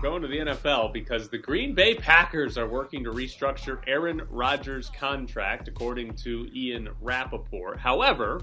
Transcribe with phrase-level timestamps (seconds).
[0.00, 4.22] We're going to the NFL because the Green Bay Packers are working to restructure Aaron
[4.30, 7.78] Rodgers' contract, according to Ian Rapoport.
[7.78, 8.40] However,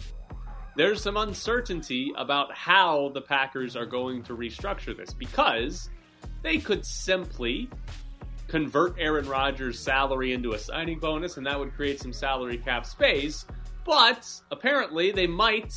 [0.76, 5.90] there's some uncertainty about how the Packers are going to restructure this because
[6.44, 7.72] they could simply
[8.48, 12.86] convert Aaron Rodgers' salary into a signing bonus, and that would create some salary cap
[12.86, 13.48] space.
[13.84, 15.73] But apparently, they might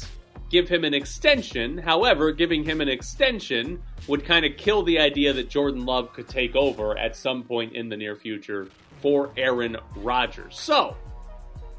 [0.50, 1.78] give him an extension.
[1.78, 6.28] However, giving him an extension would kind of kill the idea that Jordan Love could
[6.28, 8.68] take over at some point in the near future
[9.00, 10.58] for Aaron Rodgers.
[10.58, 10.96] So,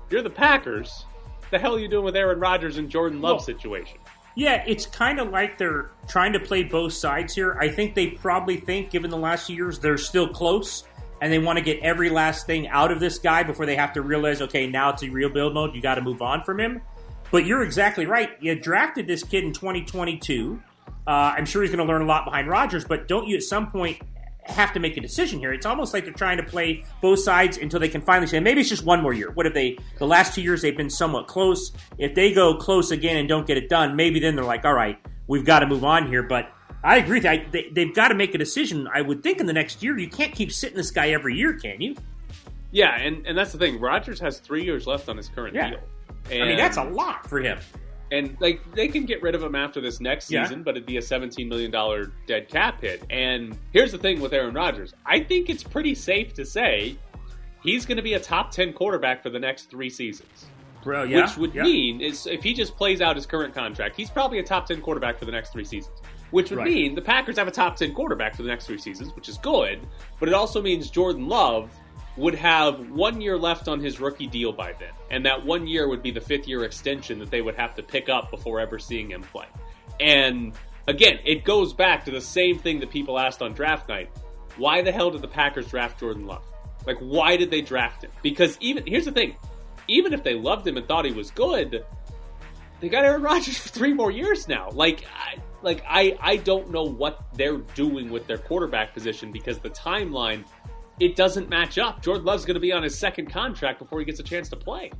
[0.09, 1.05] you're the Packers.
[1.51, 3.99] The hell are you doing with Aaron Rodgers and Jordan Love Well, situation?
[4.35, 7.57] Yeah, it's kind of like they're trying to play both sides here.
[7.59, 10.85] I think they probably think, given the last few years, they're still close,
[11.21, 13.91] and they want to get every last thing out of this guy before they have
[13.93, 15.75] to realize, okay, now it's a real build mode.
[15.75, 16.81] You got to move on from him.
[17.31, 18.31] But you're exactly right.
[18.41, 20.61] You drafted this kid in 2022.
[21.07, 23.43] Uh, I'm sure he's going to learn a lot behind Rodgers, but don't you at
[23.43, 23.99] some point
[24.43, 25.53] have to make a decision here?
[25.53, 28.59] It's almost like they're trying to play both sides until they can finally say, maybe
[28.61, 29.31] it's just one more year.
[29.31, 31.71] What if they, the last two years, they've been somewhat close?
[31.97, 34.73] If they go close again and don't get it done, maybe then they're like, all
[34.73, 36.21] right, we've got to move on here.
[36.23, 36.51] But
[36.83, 37.17] I agree.
[37.17, 37.29] with you.
[37.31, 38.87] I, they, they've got to make a decision.
[38.93, 41.53] I would think in the next year, you can't keep sitting this guy every year,
[41.53, 41.95] can you?
[42.71, 43.79] Yeah, and, and that's the thing.
[43.79, 45.71] Rodgers has three years left on his current Yeah.
[45.71, 45.79] deal.
[46.27, 47.57] I mean, And- that's a lot for him.
[48.11, 50.43] And like they can get rid of him after this next Yeah.
[50.43, 53.03] season, but it'd be a seventeen million dollar dead cap hit.
[53.09, 56.97] And here's the thing with Aaron Rodgers: I think it's pretty safe to say
[57.63, 60.47] he's going to be a top ten quarterback for the next three seasons.
[60.83, 61.21] Bro, yeah.
[61.21, 61.63] Which would yeah.
[61.63, 64.81] mean is if he just plays out his current contract, he's probably a top ten
[64.81, 65.95] quarterback for the next three seasons.
[66.31, 66.67] Which would Right.
[66.67, 69.37] mean the Packers have a top ten quarterback for the next three seasons, which is
[69.37, 69.79] good.
[70.19, 71.69] But it also means Jordan Love
[72.17, 75.87] would have one year left on his rookie deal by then, and that one year
[75.87, 78.79] would be the fifth year extension that they would have to pick up before ever
[78.79, 79.47] seeing him play.
[79.99, 80.53] And
[80.87, 84.09] again, it goes back to the same thing that people asked on draft night:
[84.57, 86.43] Why the hell did the Packers draft Jordan Love?
[86.85, 88.11] Like, why did they draft him?
[88.21, 89.35] Because even here's the thing:
[89.87, 91.85] even if they loved him and thought he was good,
[92.79, 94.69] they got Aaron Rodgers for three more years now.
[94.71, 99.59] Like, I, like I, I don't know what they're doing with their quarterback position because
[99.59, 100.43] the timeline
[101.01, 102.03] it doesn't match up.
[102.03, 104.55] Jordan Love's going to be on his second contract before he gets a chance to
[104.55, 104.91] play.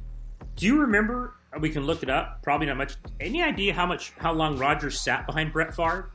[0.56, 1.36] Do you remember?
[1.60, 2.42] We can look it up.
[2.42, 2.96] Probably not much.
[3.20, 6.10] Any idea how much, how long Rodgers sat behind Brett Favre?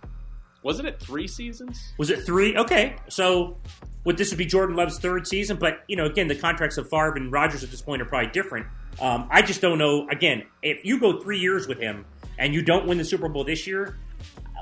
[0.64, 1.80] Wasn't it three seasons?
[1.98, 2.56] Was it three?
[2.56, 3.58] Okay, so
[4.02, 5.56] would this would be Jordan Love's third season?
[5.56, 8.32] But you know, again, the contracts of Favre and Rodgers at this point are probably
[8.32, 8.66] different.
[9.00, 10.08] Um, I just don't know.
[10.08, 12.04] Again, if you go three years with him
[12.38, 13.96] and you don't win the Super Bowl this year,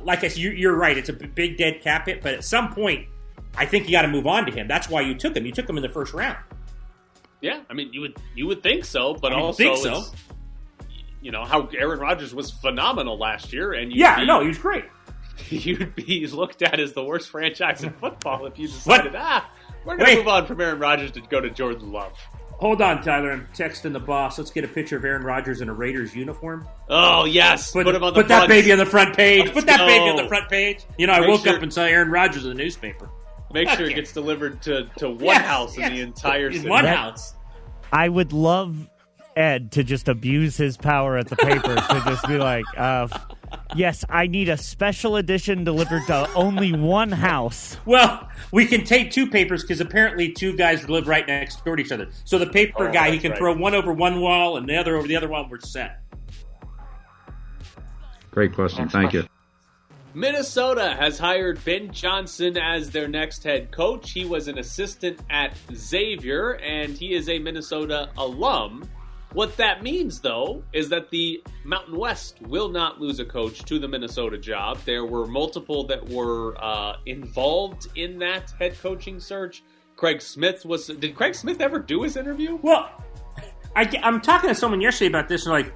[0.03, 0.99] like I said, you, you're right.
[0.99, 2.21] It's a big dead cap hit.
[2.21, 3.07] But at some point,
[3.57, 4.67] I think you got to move on to him.
[4.69, 5.47] That's why you took him.
[5.47, 6.39] You took him in the first round.
[7.41, 10.03] Yeah, I mean you would you would think so, but I also think so.
[11.21, 14.59] you know how Aaron Rodgers was phenomenal last year, and Yeah, be, no, he was
[14.59, 14.85] great.
[15.51, 19.51] you'd be looked at as the worst franchise in football if you decided ah
[19.85, 22.13] we're going to move on from Aaron Rodgers to go to Jordan Love.
[22.53, 23.33] Hold on, Tyler.
[23.33, 24.39] I'm texting the boss.
[24.39, 26.67] Let's get a picture of Aaron Rodgers in a Raiders uniform.
[26.89, 29.41] Oh yes, Put, put him on the put that baby on the front page.
[29.41, 30.87] Let's put that baby on the front page.
[30.97, 33.11] You know, I Make woke sure- up and saw Aaron Rodgers in the newspaper.
[33.55, 35.89] Make sure it gets delivered to, to one Yes, house yes.
[35.91, 36.69] in the entire In city.
[36.69, 37.35] one That- house.
[37.93, 38.91] I would love
[39.37, 43.07] Ed to just abuse his power at the paper to just be like, uh,
[43.77, 47.77] yes, I need a special edition delivered to only one house.
[47.85, 51.83] Well, we can take two papers because apparently two guys live right next door to
[51.83, 52.09] each other.
[52.25, 53.39] So the paper Oh, guy, he can right.
[53.39, 55.47] throw one over one wall and the other over the other wall.
[55.49, 56.01] We're set.
[58.33, 58.89] Great question.
[58.89, 59.25] Thank you.
[60.17, 64.13] Minnesota has hired Ben Johnson as their next head coach.
[64.13, 68.89] He was an assistant at Xavier, and he is a Minnesota alum.
[69.33, 73.81] What that means, though, is that the Mountain West will not lose a coach to
[73.81, 74.79] the Minnesota job.
[74.85, 79.65] There were multiple that were uh, involved in that head coaching search.
[79.97, 80.87] Craig Smith was.
[80.87, 82.57] Did Craig Smith ever do his interview?
[82.63, 82.89] Well,
[83.75, 85.47] I, am talking to someone yesterday about this.
[85.47, 85.75] And like,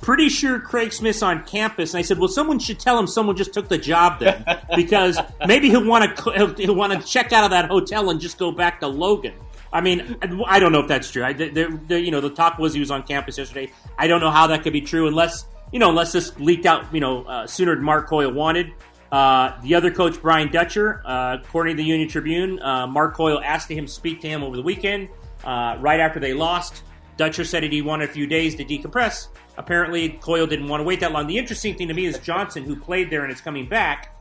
[0.00, 1.94] pretty sure Craig Smith's on campus.
[1.94, 4.44] And I said, well, someone should tell him someone just took the job then,
[4.76, 8.20] because maybe he'll want to he'll, he'll want to check out of that hotel and
[8.20, 9.34] just go back to Logan.
[9.72, 10.16] I mean,
[10.46, 11.22] I don't know if that's true.
[11.22, 13.72] I, you know, the talk was he was on campus yesterday.
[13.98, 16.94] I don't know how that could be true unless you know, unless this leaked out,
[16.94, 18.72] you know, uh, sooner than Mark Coyle wanted.
[19.10, 23.40] Uh, the other coach, Brian Dutcher, uh, according to the Union Tribune, uh, Mark Coyle
[23.44, 25.08] asked him to speak to him over the weekend.
[25.44, 26.82] uh, right after they lost.
[27.16, 29.28] Dutcher said he wanted a few days to decompress.
[29.58, 31.26] Apparently, Coyle didn't want to wait that long.
[31.26, 34.14] The interesting thing to me is Johnson, who played there and is coming back,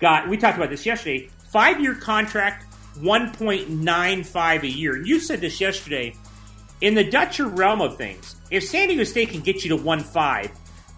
[0.00, 0.28] got.
[0.28, 1.28] We talked about this yesterday.
[1.50, 2.64] Five year contract,
[3.00, 4.94] one point nine five a year.
[4.96, 6.14] And you said this yesterday.
[6.82, 10.00] In the Dutcher realm of things, if San Diego State can get you to one
[10.00, 10.50] five,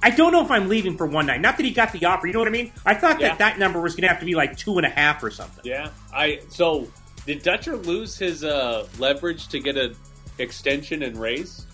[0.02, 1.40] I don't know if I'm leaving for one nine.
[1.40, 2.26] Not that he got the offer.
[2.26, 2.72] You know what I mean?
[2.84, 3.28] I thought Yeah.
[3.28, 5.30] that that number was going to have to be like two and a half or
[5.30, 5.62] something.
[5.64, 6.88] Yeah, I so
[7.26, 9.94] did Dutcher lose his uh, leverage to get an
[10.38, 11.64] extension and raise?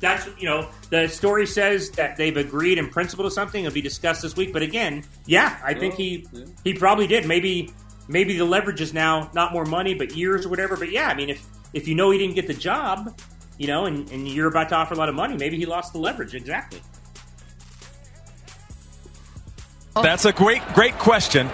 [0.00, 3.82] That's you know the story says that they've agreed in principle to something it'll be
[3.82, 6.44] discussed this week but again yeah i think he yeah.
[6.64, 7.72] he probably did maybe
[8.06, 11.14] maybe the leverage is now not more money but years or whatever but yeah i
[11.14, 13.18] mean if if you know he didn't get the job
[13.58, 15.92] you know and, and you're about to offer a lot of money maybe he lost
[15.92, 16.80] the leverage exactly
[20.02, 21.48] That's a great, great question.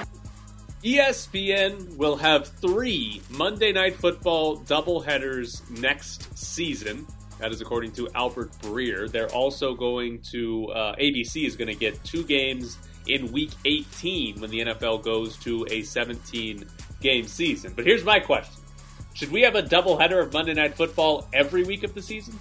[0.82, 7.06] ESPN will have three Monday Night Football doubleheaders next season.
[7.38, 9.10] That is according to Albert Breer.
[9.10, 14.40] They're also going to uh, ABC is going to get two games in Week 18
[14.40, 16.64] when the NFL goes to a 17
[17.00, 17.72] game season.
[17.74, 18.62] But here's my question:
[19.14, 22.38] Should we have a doubleheader of Monday Night Football every week of the season?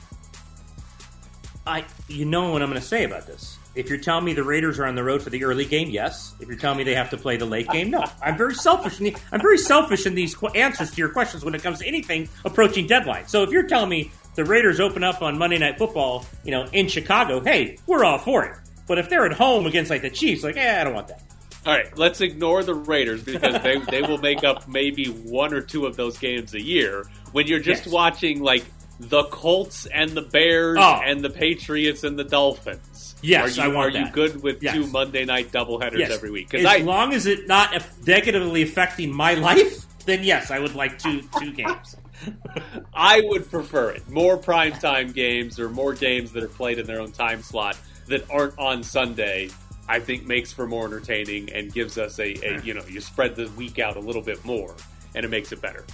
[1.65, 3.57] I, you know what I'm going to say about this.
[3.73, 6.35] If you're telling me the Raiders are on the road for the early game, yes.
[6.39, 8.03] If you're telling me they have to play the late game, no.
[8.21, 8.99] I'm very selfish.
[8.99, 11.79] In the, I'm very selfish in these qu- answers to your questions when it comes
[11.79, 13.27] to anything approaching deadline.
[13.27, 16.65] So if you're telling me the Raiders open up on Monday Night Football, you know,
[16.71, 18.55] in Chicago, hey, we're all for it.
[18.87, 21.21] But if they're at home against like the Chiefs, like, eh, I don't want that.
[21.65, 25.61] All right, let's ignore the Raiders because they, they will make up maybe one or
[25.61, 27.05] two of those games a year.
[27.31, 27.93] When you're just Yes.
[27.93, 28.65] watching like
[28.99, 30.99] the Colts and the Bears Oh.
[31.05, 33.15] and the Patriots and the Dolphins.
[33.21, 34.75] Yes, are you, I want Are you good with Yes.
[34.75, 36.11] two Monday night doubleheaders Yes.
[36.11, 36.53] every week?
[36.53, 37.73] As I long as it not
[38.05, 41.95] negatively affecting my life, then yes, I would like two two games.
[42.93, 44.07] I would prefer it.
[44.09, 47.77] More primetime games or more games that are played in their own time slot
[48.07, 49.49] that aren't on Sunday.
[49.87, 53.35] I think makes for more entertaining and gives us a, a you know you spread
[53.35, 54.75] the week out a little bit more
[55.15, 55.85] and it makes it better.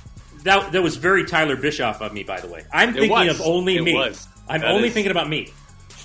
[0.44, 2.66] That that was very Tyler Bischoff of me, by the way.
[2.72, 3.40] I'm It thinking was.
[3.40, 3.94] of only It me.
[3.96, 4.28] was.
[4.48, 5.52] I'm That only is- thinking about me.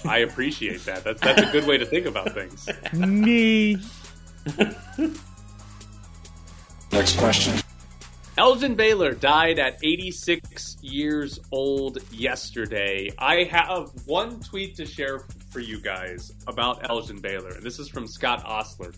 [0.06, 1.02] I appreciate that.
[1.04, 2.68] That's that's a good way to think about things.
[2.92, 3.76] Me.
[6.92, 7.54] Next question.
[8.36, 13.08] Elgin Baylor died at 86 years old yesterday.
[13.16, 15.20] I have one tweet to share
[15.50, 18.92] for you guys about Elgin Baylor, and this is from Scott Ostler.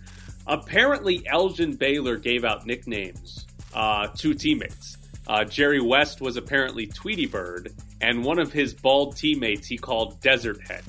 [0.46, 4.96] Apparently, Elgin Baylor gave out nicknames uh, to teammates.
[5.26, 10.18] Uh, Jerry West was apparently Tweety Bird, and one of his bald teammates he called
[10.22, 10.84] Desert Head.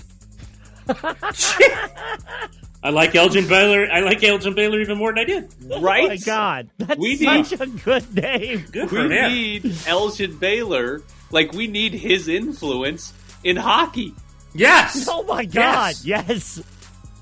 [2.83, 3.87] I like Elgin Baylor.
[3.91, 5.53] I like Elgin Baylor even more than I did.
[5.81, 6.05] Right?
[6.05, 8.65] Oh my God, that's We need- such a good name.
[8.71, 9.31] Good we for him.
[9.31, 11.01] need Elgin Baylor.
[11.31, 13.13] Like, we need his influence
[13.43, 14.13] in hockey.
[14.53, 15.07] Yes.
[15.11, 16.05] Oh my God, Yes.
[16.05, 16.57] yes.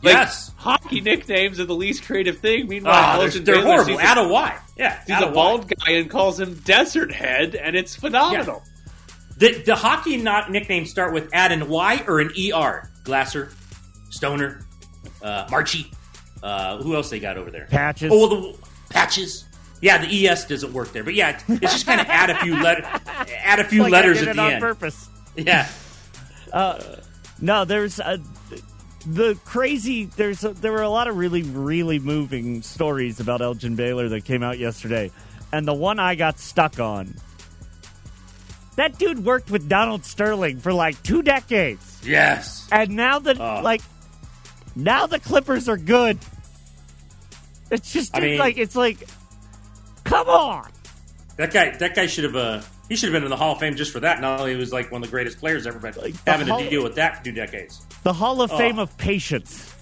[0.04, 0.52] Like, Yes.
[0.58, 2.68] Hockey nicknames are the least creative thing.
[2.68, 4.00] Meanwhile, they're, Elgin they're Baylor horrible.
[4.00, 4.60] Out of why?
[4.78, 5.00] Yeah.
[5.08, 5.70] He's a bald why.
[5.86, 8.62] guy and calls him Desert Head, and it's phenomenal.
[9.38, 12.90] The, the hockey not nicknames start with add an Y or an ER.
[13.04, 13.52] Glasser,
[14.12, 14.62] Stoner,
[15.26, 15.92] uh, Marchie.
[16.44, 17.66] Uh, who else they got over there?
[17.70, 18.12] Patches.
[18.14, 18.58] Oh, the
[18.90, 19.46] patches.
[19.82, 22.56] Yeah, the ES doesn't work there, but yeah, it's just kind of add a few
[22.62, 22.84] letter,
[23.44, 24.62] add a few Like letters at the on end.
[24.62, 25.10] purpose.
[25.36, 25.68] Yeah,
[27.42, 28.20] No, there's a,
[29.06, 30.06] the crazy.
[30.06, 34.24] There's a, there were a lot of really really moving stories about Elgin Baylor that
[34.26, 35.12] came out yesterday,
[35.52, 37.14] and the one I got stuck on.
[38.78, 42.68] That dude worked with Donald Sterling for like two decades, yes.
[42.72, 43.62] and now that Oh.
[43.64, 43.82] like
[44.76, 46.18] now the Clippers are good.
[47.72, 49.08] It's just I mean- like it's like,
[50.04, 50.72] come on.
[51.38, 52.36] That guy, that guy should have.
[52.36, 54.22] Uh, he should have been in the Hall of Fame just for that.
[54.22, 56.70] Not only was like one of the greatest players ever, but Like, having Hall- to
[56.70, 57.82] deal with that for two decades.
[58.04, 58.58] The Hall of Oh.
[58.58, 59.74] Fame of patience.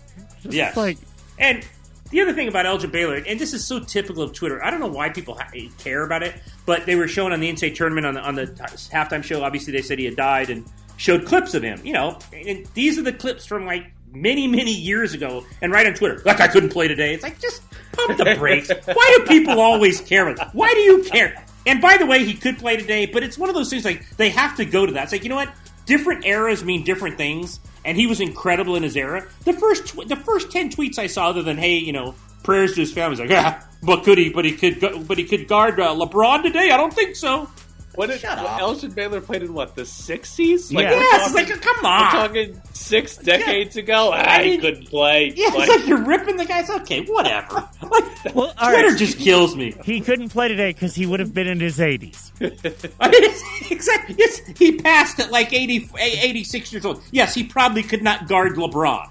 [0.42, 0.76] Just Yes.
[0.78, 0.98] like
[1.38, 1.64] And
[2.12, 4.80] the other thing about Elgin Baylor, and this is so typical of Twitter, I don't
[4.80, 6.34] know why people ha- care about it,
[6.66, 8.54] but they were showing on the NCAA tournament on the, on the t-
[8.94, 9.44] halftime show.
[9.44, 10.66] Obviously, they said he had died and
[10.98, 11.82] showed clips of him.
[11.86, 15.46] You know, and these are the clips from like many, many years ago.
[15.62, 17.14] And right on Twitter, like I couldn't play today.
[17.14, 17.62] It's like just
[17.94, 18.70] pump the brakes.
[18.86, 20.34] why do people always care?
[20.54, 21.44] Why do you care?
[21.66, 24.08] And by the way, he could play today, but it's one of those things like
[24.18, 25.04] they have to go to that.
[25.04, 25.50] It's like you know what?
[25.86, 29.28] Different eras mean different things, and he was incredible in his era.
[29.46, 32.74] The first tw- the first ten tweets I saw, other than hey, you know, prayers
[32.76, 34.30] to his family, like, ah, but could he?
[34.30, 36.72] But he could, gu- but he could guard uh, LeBron today?
[36.72, 37.50] I don't think so.
[37.96, 38.60] What did Shut up.
[38.60, 40.72] Elgin Baylor played in what the sixties?
[40.72, 40.80] Yeah.
[40.80, 42.12] we're Yes, talking- like come we're on.
[42.12, 44.10] talking six decades ago.
[44.12, 45.32] Ah, I he mean- couldn't play.
[45.36, 46.70] Yeah, Like, it's like you're ripping the guys.
[46.70, 47.68] Okay, whatever.
[47.84, 48.98] Like Well, all Twitter right.
[48.98, 49.76] just kills me.
[49.84, 52.32] He couldn't play today because he would have been in his 80s.
[53.00, 54.16] I mean, exactly.
[54.18, 57.04] Yes, he passed at like 80, 86 years old.
[57.12, 59.10] Yes, he probably could not guard LeBron.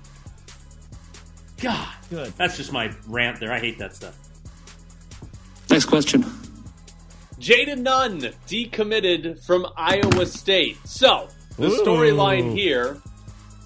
[1.61, 2.33] God, Good.
[2.37, 3.53] That's just my rant there.
[3.53, 4.17] I hate that stuff.
[5.71, 6.25] Next question.
[7.43, 10.79] Jaden Nunn decommitted from Iowa State.
[10.87, 11.27] So
[11.59, 12.99] the storyline here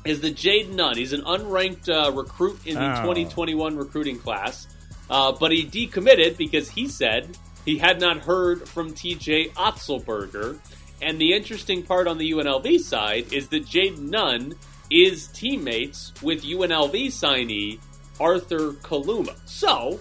[0.06, 3.02] is that Jaden Nunn, he's an unranked uh, recruit in the Oh.
[3.02, 4.66] 2021 recruiting class,
[5.10, 10.58] uh, but he decommitted because he said he had not heard from TJ Otzelberger.
[11.02, 14.54] And the interesting part on the UNLV side is that Jaden Nunn
[14.90, 17.78] is teammates with UNLV signee
[18.18, 19.36] Arthur Kaluma.
[19.44, 20.00] So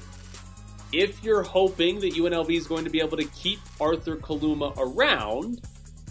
[0.91, 5.61] if you're hoping that UNLV is going to be able to keep Arthur Kaluma around,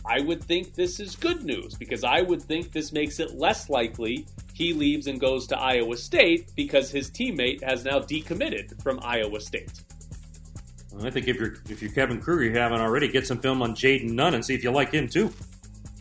[0.06, 3.70] I would think this is good news because I would think this makes it less
[3.70, 9.00] likely he leaves and goes to Iowa State because his teammate has now decommitted from
[9.02, 9.72] Iowa State.
[11.02, 13.74] I think if you're if you're Kevin Kruger, you haven't already, get some film on
[13.74, 15.32] Jaden Nunn and see if you like him too.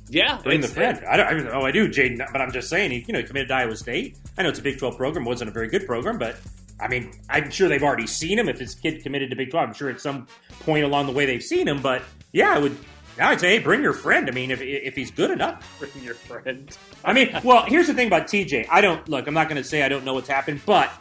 [0.09, 1.03] Yeah, Bring the friend.
[1.09, 1.47] I don't.
[1.47, 2.19] I oh, I do, Jaden.
[2.31, 4.17] But I'm just saying, he you know he committed to Iowa State.
[4.37, 6.37] I know it's a Big 12 program, wasn't a very good program, but
[6.79, 8.49] I mean, I'm sure they've already seen him.
[8.49, 10.27] If his kid committed to Big 12, I'm sure at some
[10.61, 11.81] point along the way they've seen him.
[11.81, 12.77] But yeah, I would.
[13.19, 14.27] I'd say, hey, bring your friend.
[14.27, 15.63] I mean, if if he's good enough.
[15.79, 16.75] Bring your friend.
[17.05, 18.67] I mean, well, here's the thing about TJ.
[18.71, 19.27] I don't look.
[19.27, 20.91] I'm not going to say I don't know what's happened, but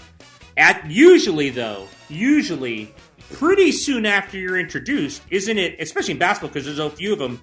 [0.59, 2.95] at usually though, usually
[3.33, 5.81] pretty soon after you're introduced, isn't it?
[5.81, 7.41] Especially in basketball, because there's so few of them.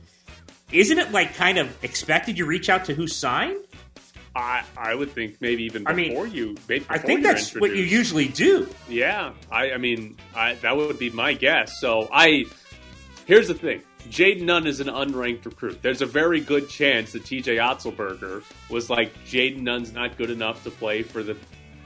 [0.71, 3.57] Isn't it like kind of expected you reach out to who signed?
[4.39, 6.55] I I would think maybe even I mean, before you.
[6.67, 8.69] maybe I think that's what you usually do.
[8.88, 11.79] Yeah, I, I mean, I, that would be my guess.
[11.79, 12.46] So I,
[13.25, 15.81] here's the thing: Jaden Nunn is an unranked recruit.
[15.81, 17.58] There's a very good chance that T.J.
[17.58, 21.36] Otzelberger was like, Jaden Nunn's not good enough to play for the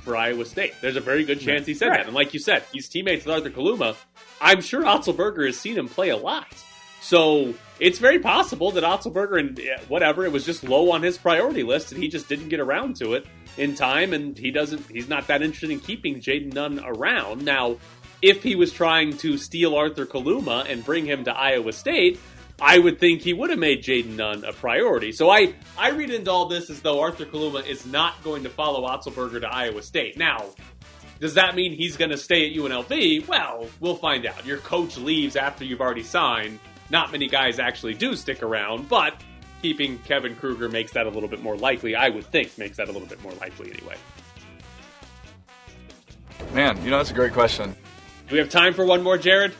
[0.02, 0.74] for Iowa State.
[0.82, 1.98] There's a very good chance he said Right.
[2.00, 2.08] that.
[2.08, 3.96] And like you said, he's teammates with Arthur Kaluma.
[4.42, 6.48] I'm sure Otzelberger has seen him play a lot.
[7.04, 11.62] So it's very possible that Otzelberger and whatever it was just low on his priority
[11.62, 13.26] list, and he just didn't get around to it
[13.58, 14.90] in time, and he doesn't.
[14.90, 17.78] He's not that interested in keeping Jaden Nunn around now.
[18.22, 22.22] If he was trying to steal Arthur Kaluma and bring him to Iowa State,
[22.62, 25.12] I would think he would have made Jaden Nunn a priority.
[25.12, 28.50] So I, I read into all this as though Arthur Kaluma is not going to
[28.50, 30.18] follow Otzelberger to Iowa State.
[30.18, 30.46] Now,
[31.20, 33.28] does that mean he's going to stay at UNLV?
[33.28, 34.46] Well, we'll find out.
[34.46, 36.60] Your coach leaves after you've already signed.
[36.94, 39.20] Not many guys actually do stick around, but
[39.64, 41.96] keeping Kevin Kruger makes that a little bit more likely.
[41.96, 43.96] I would think makes that a little bit more likely anyway.
[46.54, 47.72] Man, you know, that's a great question.
[48.28, 49.56] Do we have time for one more, Jared?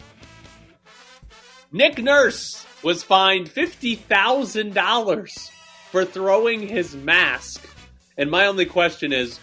[1.72, 5.50] Nick Nurse was fined $50,000
[5.90, 7.68] for throwing his mask.
[8.16, 9.40] And my only question is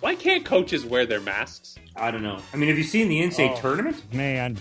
[0.00, 1.76] why can't coaches wear their masks?
[1.96, 2.38] I don't know.
[2.52, 3.60] I mean, have you seen the NCAA Oh.
[3.62, 4.12] tournament?
[4.12, 4.58] Man.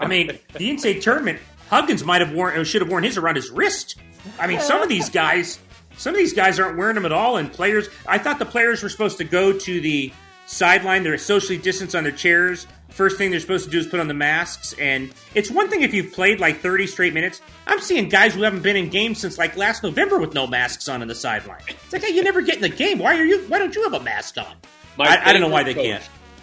[0.00, 1.38] I mean, the NCAA tournament,
[1.68, 3.96] Huggins might have worn, or should have worn his around his wrist.
[4.38, 5.58] I mean, some of these guys,
[5.96, 7.36] some of these guys aren't wearing them at all.
[7.36, 10.12] And players, I thought the players were supposed to go to the
[10.46, 11.02] sideline.
[11.02, 12.66] They're socially distanced on their chairs.
[12.88, 14.74] First thing they're supposed to do is put on the masks.
[14.80, 17.42] And it's one thing if you've played like 30 straight minutes.
[17.66, 20.88] I'm seeing guys who haven't been in games since like last November with no masks
[20.88, 21.60] on in the sideline.
[21.68, 22.98] It's like, hey, you never get in the game.
[22.98, 23.40] Why are you?
[23.48, 24.54] Why don't you have a mask on?
[24.98, 26.02] I, I don't know why they can't.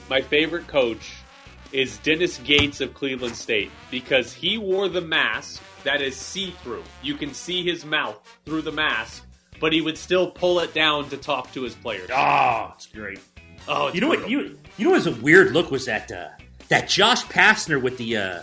[0.09, 1.13] My favorite coach
[1.73, 6.83] is Dennis Gates of Cleveland State because he wore the mask that is see through.
[7.01, 9.25] You can see his mouth through the mask,
[9.59, 12.09] but he would still pull it down to talk to his players.
[12.13, 13.19] Oh, it's great.
[13.67, 14.19] Oh, it's You know what?
[14.19, 14.31] brutal.
[14.31, 16.29] You you know what was a weird look was that uh,
[16.69, 18.41] that Josh Pastner with the uh,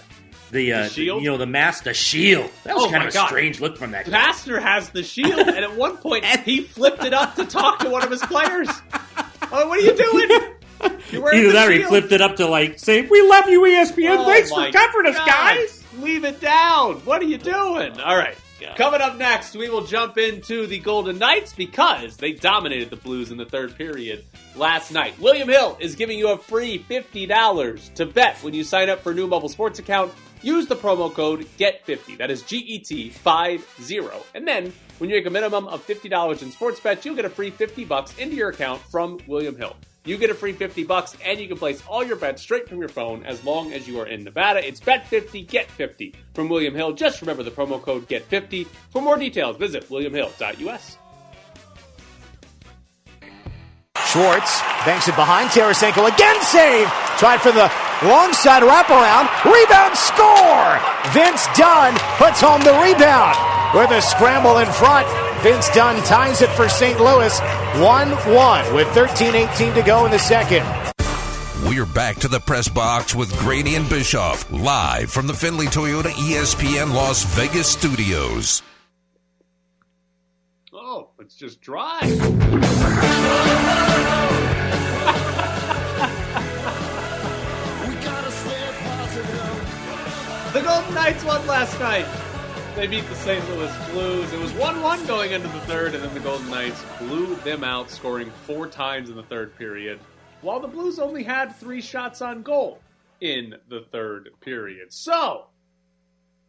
[0.50, 1.22] the, uh, The shield?
[1.22, 2.50] you know the mask, the shield.
[2.64, 3.28] That was Oh kind of a God.
[3.28, 4.18] strange look from that guy.
[4.18, 7.88] Pastner has the shield, and at one point he flipped it up to talk to
[7.90, 8.68] one of his players.
[9.52, 10.54] Oh, what are you doing?
[11.14, 14.18] Either that or he flipped it up to like say, "We love you, ESPN.
[14.18, 16.96] Oh Thanks for covering us, guys." Leave it down.
[17.00, 17.98] What are you doing?
[18.00, 18.36] All right.
[18.76, 23.30] Coming up next, we will jump into the Golden Knights because they dominated the Blues
[23.30, 24.24] in the third period
[24.54, 25.18] last night.
[25.18, 29.12] William Hill is giving you a free $50 to bet when you sign up for
[29.12, 30.12] a new mobile sports account.
[30.42, 32.18] Use the promo code GET50.
[32.18, 34.00] That is G E T 50.
[34.34, 37.30] And then when you make a minimum of $50 in sports bets, you'll get a
[37.30, 39.76] free 50 bucks into your account from William Hill.
[40.04, 42.78] You get a free 50 bucks and you can place all your bets straight from
[42.78, 44.66] your phone as long as you are in Nevada.
[44.66, 46.92] It's bet 50 get 50 from William Hill.
[46.92, 48.64] Just remember the promo code get 50.
[48.90, 50.98] For more details, visit williamhill.us.
[54.06, 56.42] Schwartz banks it behind Tarasenko again.
[56.42, 56.88] Save.
[57.18, 57.70] Tried for the
[58.02, 59.28] Long side wraparound.
[59.44, 60.80] Rebound score.
[61.12, 63.36] Vince Dunn puts home the rebound.
[63.76, 65.04] With a scramble in front,
[65.42, 67.00] Vince Dunn ties it for St.
[67.00, 70.66] Louis 1 1 with 13 18 to go in the second.
[71.66, 76.10] We're back to the press box with Graney and Bischoff, live from the Findlay Toyota
[76.10, 78.60] ESPN Las Vegas studios.
[80.74, 82.00] Oh, it's just dry.
[90.52, 92.29] the Golden Knights won last night.
[92.76, 93.46] They beat the St.
[93.50, 94.32] Louis Blues.
[94.32, 97.64] It was 1 1 going into the third, and then the Golden Knights blew them
[97.64, 99.98] out, scoring four times in the third period,
[100.40, 102.80] while the Blues only had three shots on goal
[103.20, 104.92] in the third period.
[104.92, 105.46] So,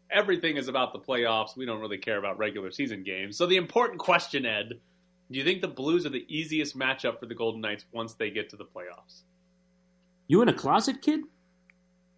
[0.10, 1.58] everything is about the playoffs.
[1.58, 3.36] We don't really care about regular season games.
[3.36, 4.80] So, the important question, Ed
[5.32, 8.30] do you think the Blues are the easiest matchup for the Golden Knights once they
[8.30, 9.22] get to the playoffs?
[10.28, 11.22] You in a closet, kid?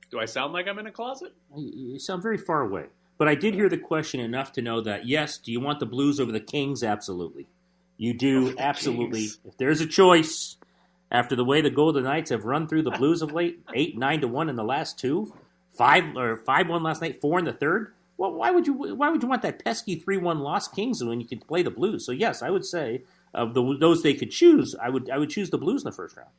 [0.10, 1.31] Do I sound like I'm in a closet?
[1.55, 2.86] You sound very far away.
[3.23, 5.85] But I did hear the question enough to know that yes, do you want the
[5.85, 6.83] Blues over the Kings?
[6.83, 7.47] Absolutely.
[7.95, 9.21] You do, absolutely.
[9.21, 9.39] Kings.
[9.45, 10.57] If there's a choice,
[11.09, 14.19] after the way the Golden Knights have run through the Blues of late, eight, nine
[14.19, 15.33] to one in the last two,
[15.69, 17.93] five or five one last night, four in the third.
[18.17, 21.21] Well, why would you why would you want that pesky three one loss Kings when
[21.21, 22.05] you could play the Blues?
[22.05, 23.03] So yes, I would say
[23.33, 25.95] of the, those they could choose, I would I would choose the Blues in the
[25.95, 26.31] first round.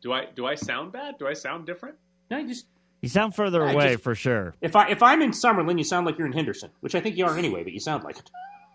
[0.00, 1.18] Do I do I sound bad?
[1.18, 1.96] Do I sound different?
[2.30, 2.66] No, I just
[3.00, 4.54] You sound further I away just- for sure.
[4.60, 7.16] if I if I'm in Summerlin, you sound like you're in Henderson, which I think
[7.16, 8.30] you are anyway, but you sound like it.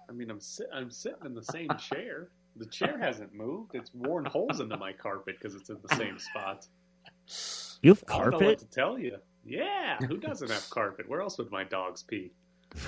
[0.10, 2.30] I mean, I'm sit- I'm sitting in the same chair.
[2.58, 3.76] The chair hasn't moved.
[3.76, 6.66] It's worn holes into my carpet because it's in the same spot.
[7.82, 8.60] You have I don't know what carpet?
[8.60, 9.18] to tell you.
[9.46, 11.08] Yeah, who doesn't have carpet?
[11.10, 12.32] Where else would my dogs pee?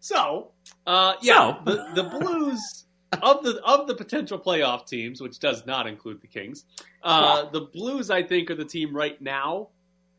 [0.00, 0.50] so,
[0.86, 1.64] uh, yeah, So?
[1.64, 2.84] the the Blues
[3.22, 6.64] of the of the potential playoff teams, which does not include the Kings,
[7.02, 9.68] uh, the Blues I think are the team right now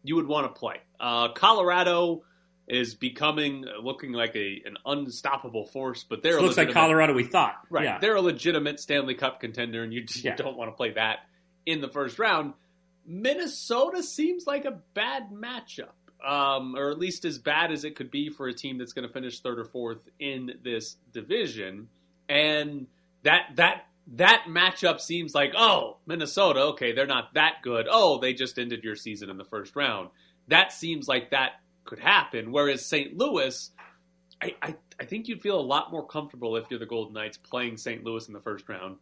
[0.03, 0.77] you would want to play.
[0.99, 2.23] Uh, Colorado
[2.67, 7.13] is becoming looking like a an unstoppable force, but they're a looks like legitimate- Colorado
[7.13, 7.55] we thought.
[7.69, 7.83] Right.
[7.83, 7.97] Yeah.
[7.99, 10.35] They're a legitimate Stanley Cup contender, and you, you Yeah.
[10.35, 11.19] don't want to play that
[11.65, 12.53] in the first round.
[13.05, 15.89] Minnesota seems like a bad matchup,
[16.25, 19.07] um, or at least as bad as it could be for a team that's going
[19.07, 21.89] to finish third or fourth in this division.
[22.29, 22.87] And
[23.23, 27.87] that that that matchup seems like, oh, Minnesota, okay, they're not that good.
[27.89, 30.09] Oh, they just ended your season in the first round.
[30.47, 32.51] That seems like that could happen.
[32.51, 33.15] Whereas St.
[33.17, 33.69] Louis,
[34.41, 37.37] I, I, I think you'd feel a lot more comfortable if you're the Golden Knights
[37.37, 38.03] playing St.
[38.03, 38.97] Louis in the first round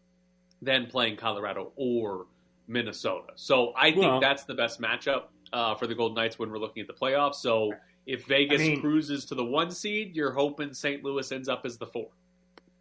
[0.61, 2.25] than playing Colorado or
[2.67, 3.27] Minnesota.
[3.35, 6.59] So I think Well- that's the best matchup uh, for the Golden Knights when we're
[6.59, 7.35] looking at the playoffs.
[7.35, 7.71] So
[8.05, 11.01] if Vegas I mean- cruises to the one seed, you're hoping St.
[11.03, 12.09] Louis ends up as the four.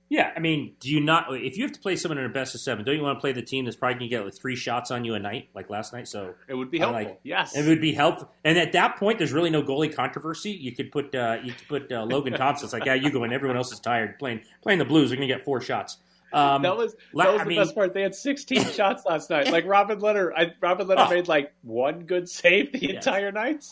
[0.09, 1.27] Yeah, I mean, do you not?
[1.35, 3.21] If you have to play someone in a best of seven, don't you want to
[3.21, 5.49] play the team that's probably going to get like three shots on you a night,
[5.53, 6.07] like last night?
[6.07, 7.03] So It would be helpful.
[7.05, 7.57] like- yes.
[7.57, 8.31] it would be helpful.
[8.45, 10.53] And at that point, there's really no goalie controversy.
[10.53, 12.66] You could put uh, you could put uh, Logan Thompson.
[12.66, 13.33] It's like, yeah, you go in.
[13.33, 15.11] Everyone else is tired playing playing the Blues.
[15.11, 15.99] They're going to get four shots.
[16.33, 17.92] Um, that was that was I the mean- best part.
[17.95, 19.51] They had 16 shots last night.
[19.51, 21.11] Like Robin Lehner, I, Robin Lehner Oh.
[21.11, 23.07] made like one good save the Yes.
[23.07, 23.64] entire night.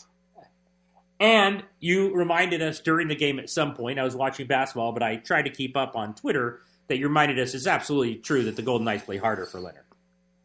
[1.19, 3.99] And you reminded us during the game at some point.
[3.99, 6.59] I was watching basketball, but I tried to keep up on Twitter.
[6.87, 9.79] That you reminded us is absolutely true that the Golden Knights play harder for Lehner.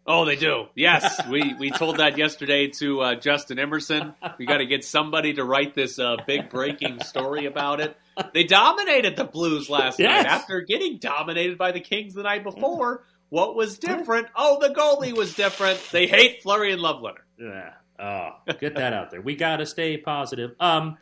[0.07, 0.69] Oh, they do.
[0.75, 4.15] Yes, we we told that yesterday to uh, Justin Emerson.
[4.39, 7.95] We got to get somebody to write this uh, big breaking story about it.
[8.33, 10.25] They dominated the Blues last Yes.
[10.25, 13.05] night after getting dominated by the Kings the night before.
[13.29, 14.29] What was different?
[14.35, 15.79] Oh, the goalie was different.
[15.93, 17.21] They hate Fleury and Love Lehner.
[17.39, 17.73] Yeah.
[18.01, 19.21] Oh, get that out there.
[19.21, 20.55] We got to stay positive.
[20.59, 20.97] Um,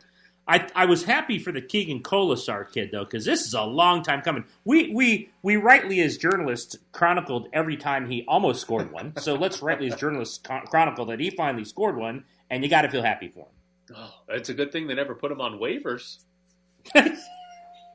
[0.49, 4.03] I I was happy for the Keegan Kolesar kid though, because this is a long
[4.03, 4.43] time coming.
[4.65, 9.13] We we we rightly as journalists chronicled every time he almost scored one.
[9.17, 12.81] So let's rightly as journalists chron- chronicle that he finally scored one, and you got
[12.81, 13.95] to feel happy for him.
[13.95, 16.17] Oh, it's a good thing they never put him on waivers.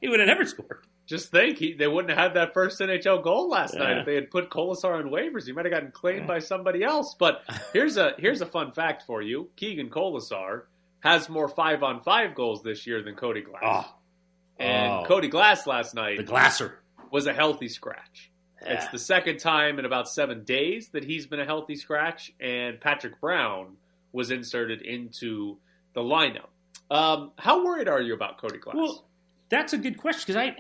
[0.01, 0.87] he would have never scored.
[1.07, 4.15] Just think, he, they wouldn't have had that first NHL goal last night if they
[4.15, 5.45] had put Kolesar on waivers.
[5.45, 7.15] He might have gotten claimed by somebody else.
[7.19, 7.43] But
[7.75, 10.63] here's a here's a fun fact for you: Keegan Kolesar
[11.01, 13.63] has more five on five goals this year than Cody Glass.
[13.63, 13.95] Oh,
[14.59, 15.05] and Oh.
[15.07, 16.79] Cody Glass last night the Glasser.
[17.11, 18.31] was a healthy scratch.
[18.67, 22.81] It's the second time in about seven days that he's been a healthy scratch, and
[22.81, 23.77] Patrick Brown
[24.13, 25.59] was inserted into
[25.93, 26.47] the lineup.
[26.91, 28.75] Um, how worried are you about Cody Glass?
[28.75, 29.05] Well,
[29.51, 30.57] that's a good question because I,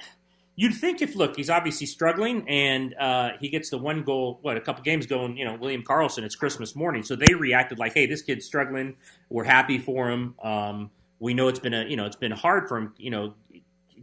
[0.56, 4.38] you'd think if look, he's obviously struggling and uh, he gets the one goal.
[4.42, 6.22] What a couple games ago, and you know William Karlsson.
[6.22, 8.96] It's Christmas morning, so they reacted like, "Hey, this kid's struggling.
[9.28, 10.34] We're happy for him.
[10.42, 12.94] Um, we know it's been a you know it's been hard for him.
[12.96, 13.34] You know,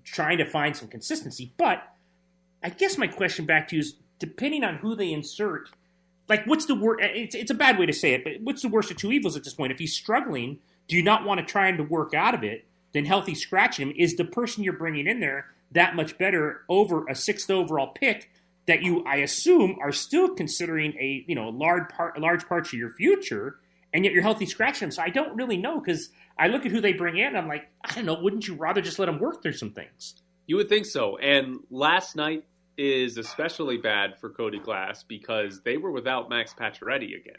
[0.03, 1.53] trying to find some consistency.
[1.57, 1.83] But
[2.63, 5.69] I guess my question back to you is, depending on who they insert."
[6.29, 7.03] like what's the worst?
[7.03, 9.35] It's, it's a bad way to say it, but what's the worst of two evils
[9.35, 9.73] at this point?
[9.73, 12.65] If he's struggling, do you not want to try him to work out of it?
[12.93, 13.91] Then healthy scratch him.
[13.97, 18.29] Is the person you're bringing in there that much better over a sixth overall pick
[18.67, 22.79] that you, I assume, are still considering a you know large part, large parts of
[22.79, 23.59] your future,
[23.93, 24.91] and yet you're healthy scratching him.
[24.91, 27.35] So I don't really know because I look at who they bring in.
[27.35, 28.19] I'm like, I don't know.
[28.21, 30.15] Wouldn't you rather just let them work through some things?
[30.47, 31.17] You would think so.
[31.17, 32.45] And last night
[32.77, 37.35] is especially bad for Cody Glass because they were without Max Pacioretty again.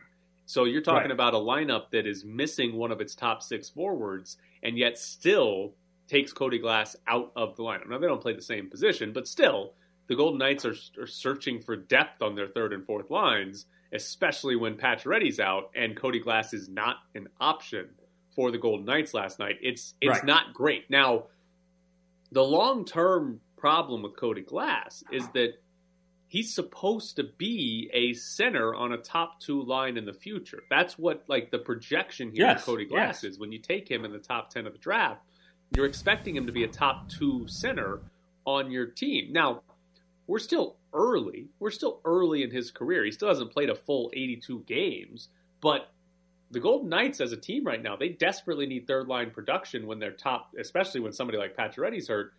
[0.46, 1.10] So you're talking right.
[1.10, 5.74] about a lineup that is missing one of its top six forwards, and yet still
[6.08, 7.88] takes Cody Glass out of the lineup.
[7.88, 9.74] Now they don't play the same position, but still,
[10.08, 14.56] the Golden Knights are, are searching for depth on their third and fourth lines, especially
[14.56, 17.88] when Pacioretty's out and Cody Glass is not an option
[18.34, 19.58] for the Golden Knights last night.
[19.62, 20.24] It's it's right.
[20.24, 20.90] not great.
[20.90, 21.24] Now,
[22.30, 25.54] the long term problem with Cody Glass is that
[26.26, 30.62] he's supposed to be a center on a top two line in the future.
[30.70, 33.32] That's what like the projection here yes, Cody Glass yes.
[33.32, 33.38] is.
[33.38, 35.20] When you take him in the top ten of the draft,
[35.76, 38.00] you're expecting him to be a top two center
[38.46, 39.32] on your team.
[39.32, 39.62] Now,
[40.26, 41.48] we're still early.
[41.58, 43.04] We're still early in his career.
[43.04, 45.28] He still hasn't played a full 82 games,
[45.60, 45.92] but
[46.50, 49.98] the Golden Knights as a team right now, they desperately need third line production when
[49.98, 52.34] they're top, especially when somebody like Pacioretty's hurt.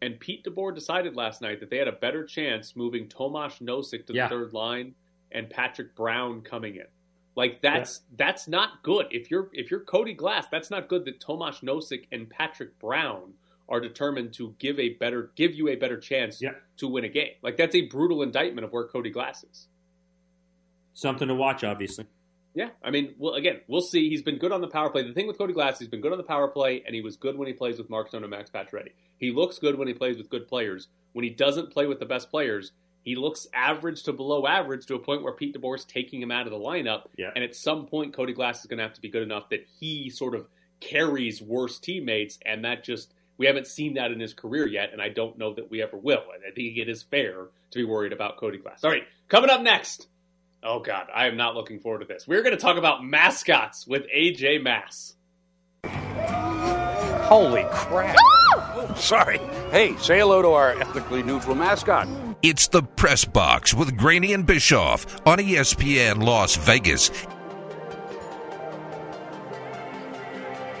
[0.00, 4.06] And Pete DeBoer decided last night that they had a better chance moving Tomas Nosek
[4.06, 4.28] to the yeah.
[4.28, 4.94] third line
[5.30, 6.86] and Patrick Brown coming in.
[7.34, 8.16] Like that's yeah.
[8.18, 9.06] that's not good.
[9.10, 13.34] If you're if you're Cody Glass, that's not good that Tomasz Nosek and Patrick Brown
[13.68, 16.50] are determined to give a better give you a better chance yeah.
[16.76, 17.32] to win a game.
[17.42, 19.68] Like that's a brutal indictment of where Cody Glass is.
[20.94, 22.06] Something to watch, obviously.
[22.54, 24.10] Yeah, I mean, well, again, we'll see.
[24.10, 25.02] He's been good on the power play.
[25.02, 27.16] The thing with Cody Glass, he's been good on the power play, and he was
[27.16, 28.92] good when he plays with Mark Stone and Max Pacioretty.
[29.16, 30.88] He looks good when he plays with good players.
[31.14, 34.94] When he doesn't play with the best players, he looks average to below average to
[34.94, 37.06] a point where Pete DeBoer is taking him out of the lineup.
[37.16, 37.30] Yeah.
[37.34, 39.66] And at some point, Cody Glass is going to have to be good enough that
[39.80, 40.48] he sort of
[40.80, 45.02] carries worse teammates, and that just we haven't seen that in his career yet, and
[45.02, 46.24] I don't know that we ever will.
[46.34, 48.84] And I think it is fair to be worried about Cody Glass.
[48.84, 50.06] All right, coming up next.
[50.62, 52.26] Oh God, I am not looking forward to this.
[52.28, 55.14] We're going to talk about mascots with AJ Mass.
[57.24, 58.16] Holy crap!
[58.96, 59.38] sorry.
[59.70, 62.06] Hey, say hello to our ethically neutral mascot.
[62.42, 67.08] It's the Press Box with Graney and Bischoff on ESPN Las Vegas.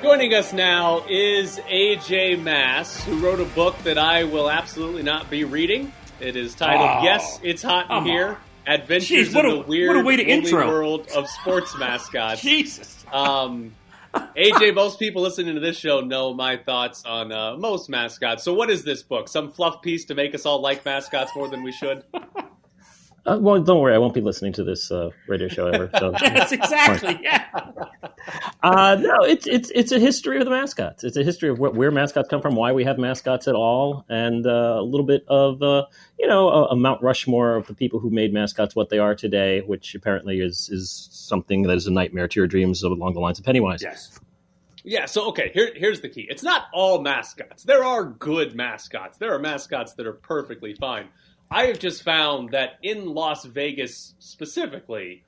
[0.02, 5.30] Joining us now is AJ Mass, who wrote a book that I will absolutely not
[5.30, 5.92] be reading.
[6.18, 8.36] It is titled oh, "Yes, It's Hot in Here." On.
[8.64, 10.66] Adventures Jeez, in the weird way to intro.
[10.66, 12.40] world of sports mascots.
[12.42, 13.04] Jesus.
[13.12, 13.72] Um,
[14.14, 18.42] AJ, most people listening to this show know my thoughts on uh, most mascots.
[18.42, 19.28] So, what is this book?
[19.28, 22.04] Some fluff piece to make us all like mascots more than we should?
[23.24, 25.90] Uh, well, don't worry, I won't be listening to this uh, radio show ever.
[25.98, 27.18] So yes, exactly.
[27.22, 27.46] Yeah.
[28.62, 31.02] Uh, no, it's it's it's a history of the mascots.
[31.02, 34.04] It's a history of where, where mascots come from, why we have mascots at all,
[34.08, 35.86] and uh, a little bit of uh,
[36.20, 39.16] you know a, a, Mount Rushmore of the people who made mascots what they are
[39.16, 43.20] today, which apparently is is something that is a nightmare to your dreams along the
[43.20, 43.82] lines of Pennywise.
[43.82, 44.20] Yes.
[44.84, 46.26] Yeah, so okay, here, here's the key.
[46.28, 47.64] It's not all mascots.
[47.64, 49.18] There are good mascots.
[49.18, 51.08] There are mascots that are perfectly fine.
[51.54, 55.22] I have just found that in Las Vegas specifically,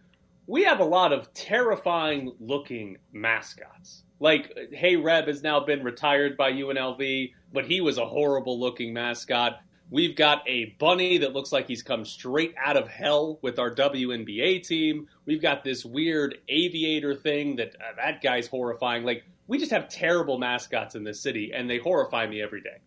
[0.46, 4.04] we have a lot of terrifying looking mascots.
[4.20, 8.94] Like, Hey Reb has now been retired by UNLV, but he was a horrible looking
[8.94, 9.60] mascot.
[9.90, 13.74] We've got a bunny that looks like he's come straight out of hell with our
[13.74, 15.08] WNBA team.
[15.26, 19.04] We've got this weird aviator thing that uh, that guy's horrifying.
[19.04, 22.78] Like, we just have terrible mascots in this city, and they horrify me every day.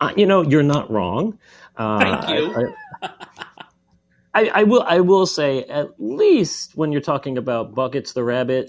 [0.00, 1.38] Uh, you know, you're not wrong.
[1.76, 2.74] Uh, Thank you.
[3.02, 3.10] I,
[4.34, 4.82] I, I, will.
[4.82, 8.68] I will say, at least when you're talking about Buckets the Rabbit,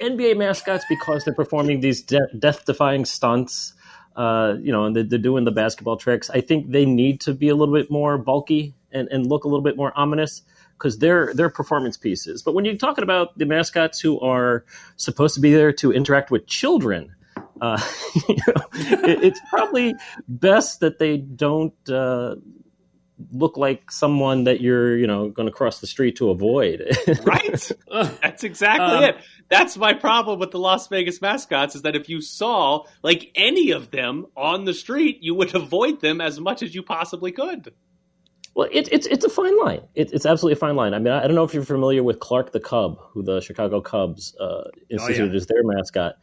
[0.00, 3.74] NBA mascots because they're performing these de- death-defying stunts.
[4.14, 6.28] Uh, you know, and they're, they're, doing the basketball tricks.
[6.28, 9.48] I think they need to be a little bit more bulky and, and look a
[9.48, 12.42] little bit more ominous because they're they're performance pieces.
[12.42, 14.64] But when you're talking about the mascots who are
[14.96, 17.14] supposed to be there to interact with children,
[17.60, 17.80] uh,
[18.28, 19.94] you know, it, it's probably
[20.28, 22.36] best that they don't uh,
[23.32, 26.82] look like someone that you're, you know, going to cross the street to avoid.
[27.24, 27.72] right?
[28.22, 29.16] That's exactly um, it.
[29.48, 33.70] That's my problem with the Las Vegas mascots is that if you saw like any
[33.70, 37.72] of them on the street, you would avoid them as much as you possibly could.
[38.54, 39.82] Well, it, it's it's a fine line.
[39.94, 40.92] It, it's absolutely a fine line.
[40.92, 43.40] I mean, I, I, don't know if you're familiar with Clark the Cub, who the
[43.40, 45.36] Chicago Cubs uh, instituted oh, yeah.
[45.36, 46.14] as their mascot.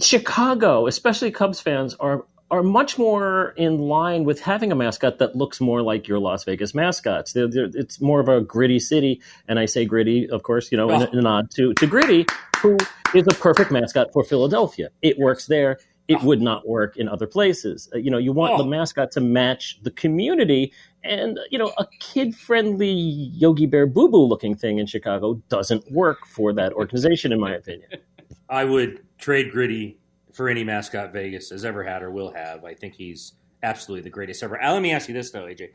[0.00, 5.36] Chicago, especially Cubs fans, are are much more in line with having a mascot that
[5.36, 7.32] looks more like your Las Vegas mascots.
[7.32, 10.76] They're, they're, it's more of a gritty city, and I say gritty, of course, you
[10.76, 12.26] know, in, in a nod to to gritty,
[12.60, 12.76] who
[13.14, 14.88] is a perfect mascot for Philadelphia.
[15.00, 15.78] It works there.
[16.08, 17.88] It would not work in other places.
[17.94, 18.58] Uh, you know, you want Oh.
[18.58, 20.72] the mascot to match the community,
[21.04, 26.26] and you know, a kid-friendly Yogi Bear Boo Boo looking thing in Chicago doesn't work
[26.26, 27.90] for that organization, in my opinion.
[28.50, 29.98] I would trade Gritty
[30.32, 32.64] for any mascot Vegas has ever had or will have.
[32.64, 33.32] I think he's
[33.62, 34.62] absolutely the greatest ever.
[34.62, 35.70] Uh, let me ask you this though, AJ: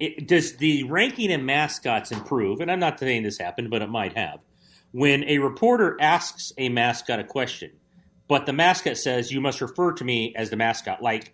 [0.00, 2.60] it, Does the ranking in mascots improve?
[2.60, 4.40] And I'm not saying this happened, but it might have.
[4.92, 7.72] When a reporter asks a mascot a question,
[8.28, 11.32] but the mascot says, "You must refer to me as the mascot," like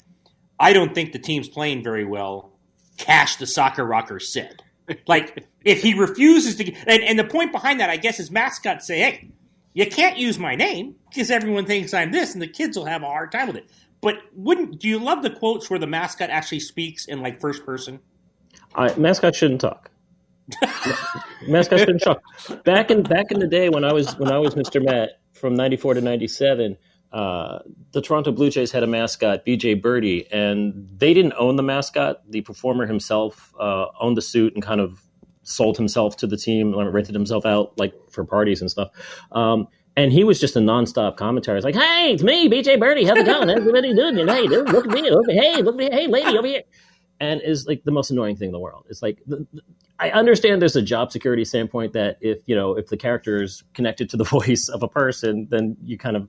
[0.59, 2.53] I don't think the team's playing very well.
[2.97, 4.63] Cash the soccer rocker said.
[5.07, 8.89] Like if he refuses to, and, and the point behind that, I guess, is mascots
[8.89, 9.31] say, "Hey,
[9.73, 13.03] you can't use my name because everyone thinks I'm this, and the kids will have
[13.03, 16.31] a hard time with it." But wouldn't do you love the quotes where the mascot
[16.31, 18.01] actually speaks in like first person?
[18.75, 19.91] I, mascots shouldn't talk.
[21.49, 22.23] mascot shouldn't talk.
[22.65, 24.83] Back in back in the day when I was when I was Mr.
[24.83, 26.77] Met from '94 to '97,
[27.13, 27.59] uh,
[27.93, 32.23] the Toronto Blue Jays had a mascot, BJ Birdie, and they didn't own the mascot.
[32.31, 35.03] The performer himself uh, owned the suit and kind of
[35.43, 38.91] sold himself to the team, rented himself out like for parties and stuff.
[39.33, 41.59] Um, and he was just a nonstop commentary.
[41.59, 43.05] It's like, "Hey, it's me, BJ Birdie.
[43.05, 43.51] How's it going?
[43.51, 44.17] Everybody doing?
[44.19, 44.29] it?
[44.31, 45.11] Hey, dude, look at me.
[45.11, 45.91] Look at, hey, look at me.
[45.91, 46.63] Hey, lady, over here."
[47.19, 48.87] And is like the most annoying thing in the world.
[48.89, 49.63] It's like the, the-
[49.99, 53.63] I understand there's a job security standpoint that if you know if the character is
[53.75, 56.29] connected to the voice of a person, then you kind of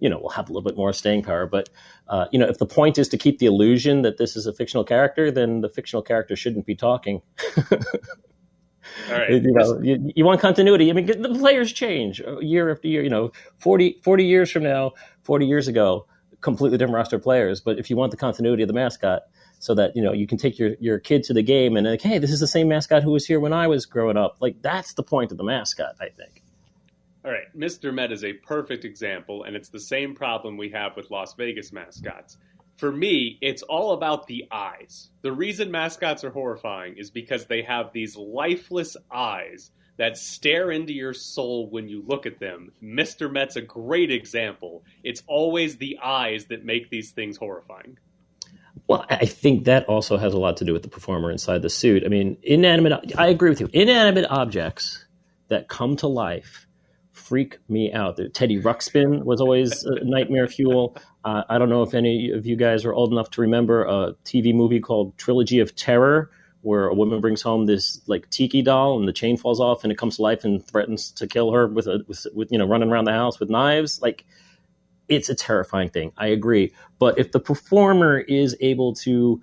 [0.00, 1.46] you know will have a little bit more staying power.
[1.46, 1.68] But
[2.08, 4.52] uh, you know if the point is to keep the illusion that this is a
[4.52, 7.22] fictional character, then the fictional character shouldn't be talking.
[9.10, 9.30] All right.
[9.30, 10.90] You, know, you, you want continuity.
[10.90, 13.02] I mean, the players change year after year.
[13.02, 16.06] You know, 40, 40 years from now, 40 years ago,
[16.40, 17.60] completely different roster of players.
[17.60, 19.22] But if you want the continuity of the mascot,
[19.58, 22.02] so that you know you can take your, your kid to the game and like,
[22.02, 24.36] hey, this is the same mascot who was here when I was growing up.
[24.40, 26.42] Like that's the point of the mascot, I think.
[27.24, 27.92] All right, Mr.
[27.92, 31.72] Met is a perfect example, and it's the same problem we have with Las Vegas
[31.72, 32.38] mascots.
[32.76, 35.08] For me, it's all about the eyes.
[35.22, 40.92] The reason mascots are horrifying is because they have these lifeless eyes that stare into
[40.92, 42.72] your soul when you look at them.
[42.82, 43.32] Mr.
[43.32, 44.84] Met's a great example.
[45.02, 47.96] It's always the eyes that make these things horrifying.
[48.88, 51.70] Well, I think that also has a lot to do with the performer inside the
[51.70, 52.04] suit.
[52.04, 53.14] I mean, inanimate.
[53.16, 53.70] I agree with you.
[53.72, 55.04] Inanimate objects
[55.48, 56.66] that come to life
[57.16, 58.18] freak me out.
[58.34, 60.96] Teddy Ruxpin was always nightmare fuel.
[61.24, 64.14] Uh, I don't know if any of you guys are old enough to remember a
[64.24, 66.30] TV movie called Trilogy of Terror,
[66.62, 69.92] where a woman brings home this like tiki doll and the chain falls off and
[69.92, 72.66] it comes to life and threatens to kill her with a with, with you know
[72.66, 74.00] running around the house with knives.
[74.00, 74.24] Like
[75.08, 76.12] it's a terrifying thing.
[76.16, 76.72] I agree.
[76.98, 79.40] But if the performer is able to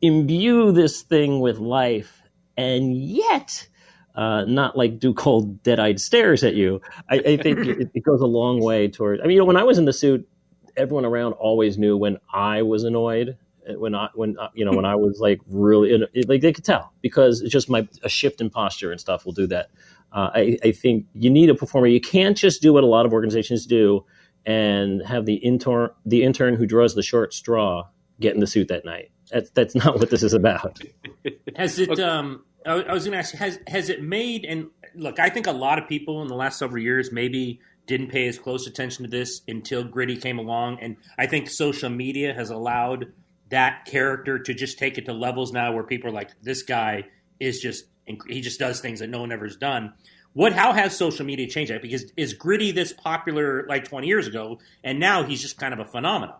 [0.00, 2.22] imbue this thing with life
[2.56, 3.66] and yet
[4.14, 8.20] uh, not like do cold dead-eyed stares at you, I, I think it, it goes
[8.20, 9.20] a long way toward.
[9.20, 10.28] I mean, you know, when I was in the suit,
[10.76, 13.36] everyone around always knew when I was annoyed.
[13.68, 16.64] When I when uh, you know when I was like really it, like they could
[16.64, 19.70] tell because it's just my a shift in posture and stuff will do that.
[20.12, 21.86] Uh, I, I think you need a performer.
[21.86, 24.04] You can't just do what a lot of organizations do
[24.44, 27.86] and have the intern the intern who draws the short straw
[28.18, 29.10] get in the suit that night.
[29.30, 30.80] That's that's not what this is about.
[31.56, 32.00] Has it?
[32.00, 34.44] Um, I was going to ask, has has it made?
[34.44, 38.08] And look, I think a lot of people in the last several years maybe didn't
[38.08, 42.34] pay as close attention to this until Gritty came along, and I think social media
[42.34, 43.12] has allowed
[43.50, 47.04] that character to just take it to levels now where people are like, this guy
[47.40, 47.86] is just
[48.28, 49.92] he just does things that no one ever has done.
[50.32, 50.52] What?
[50.52, 51.82] How has social media changed that?
[51.82, 55.80] Because is Gritty this popular like 20 years ago, and now he's just kind of
[55.80, 56.36] a phenomenon?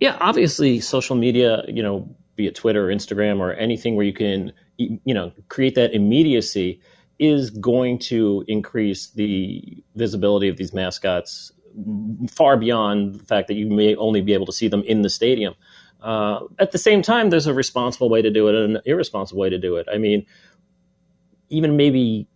[0.00, 2.08] Yeah, obviously, social media, you know,
[2.40, 6.80] be it Twitter or Instagram or anything where you can, you know, create that immediacy
[7.18, 11.52] is going to increase the visibility of these mascots
[12.30, 15.10] far beyond the fact that you may only be able to see them in the
[15.10, 15.54] stadium.
[16.02, 19.38] Uh, at the same time, there's a responsible way to do it and an irresponsible
[19.38, 19.86] way to do it.
[19.92, 20.24] I mean,
[21.50, 22.26] even maybe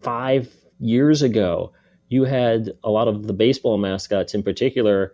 [0.00, 1.72] five years ago,
[2.08, 5.12] you had a lot of the baseball mascots in particular.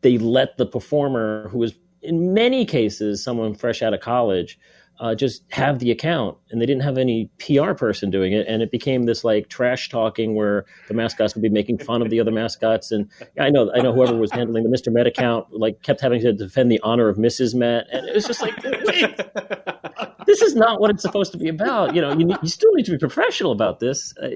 [0.00, 4.58] They let the performer, who was in many cases someone fresh out of college,
[5.00, 8.62] uh, just have the account, and they didn't have any PR person doing it, and
[8.62, 12.20] it became this like trash talking where the mascots would be making fun of the
[12.20, 13.08] other mascots, and
[13.38, 14.92] I know I know whoever was handling the Mr.
[14.92, 17.54] Met account like kept having to defend the honor of Mrs.
[17.54, 19.16] Met, and it was just like, wait,
[20.26, 21.94] this is not what it's supposed to be about.
[21.94, 24.14] You know, you, you still need to be professional about this.
[24.18, 24.28] Uh,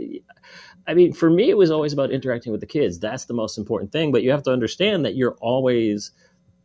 [0.87, 2.99] I mean, for me, it was always about interacting with the kids.
[2.99, 4.13] That's the most important thing.
[4.13, 6.11] But you have to understand that you're always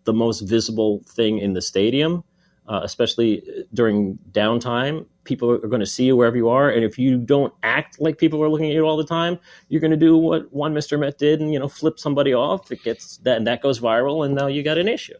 [0.10, 2.24] the most visible thing in the stadium,
[2.68, 5.06] uh, especially during downtime.
[5.24, 8.18] People are going to see you wherever you are, and if you don't act like
[8.18, 10.98] people are looking at you all the time, you're going to do what one Mister
[10.98, 12.72] Met did, and you know, flip somebody off.
[12.72, 15.20] It gets that, and that goes viral, and now you got an issue.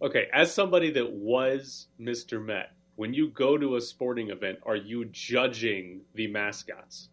[0.00, 4.76] Okay, as somebody that was Mister Met, when you go to a sporting event, are
[4.76, 7.10] you judging the mascots?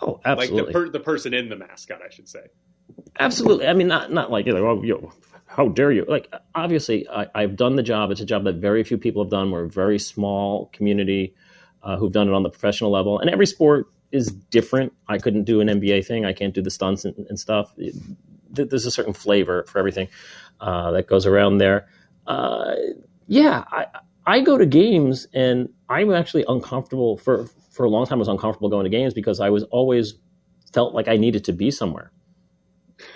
[0.00, 0.60] Oh, absolutely.
[0.60, 2.46] Like the, per- the person in the mascot, I should say.
[3.18, 3.66] Absolutely.
[3.66, 5.12] I mean, not not like, like oh, yo,
[5.46, 6.04] how dare you?
[6.06, 8.10] Like, obviously, I, have done the job.
[8.10, 9.50] It's a job that very few people have done.
[9.50, 11.34] We're a very small community
[11.82, 14.92] uh, who've done it on the professional level, and every sport is different.
[15.08, 16.24] I couldn't do an NBA thing.
[16.24, 17.74] I can't do the stunts and, and stuff.
[18.50, 20.08] There's a certain flavor for everything
[20.60, 21.88] uh, that goes around there.
[22.26, 22.74] Uh,
[23.26, 23.86] yeah, I,
[24.26, 28.18] I go to games, and I'm actually uncomfortable for for a long time.
[28.18, 30.14] I was uncomfortable going to games because I was always
[30.72, 32.12] felt like I needed to be somewhere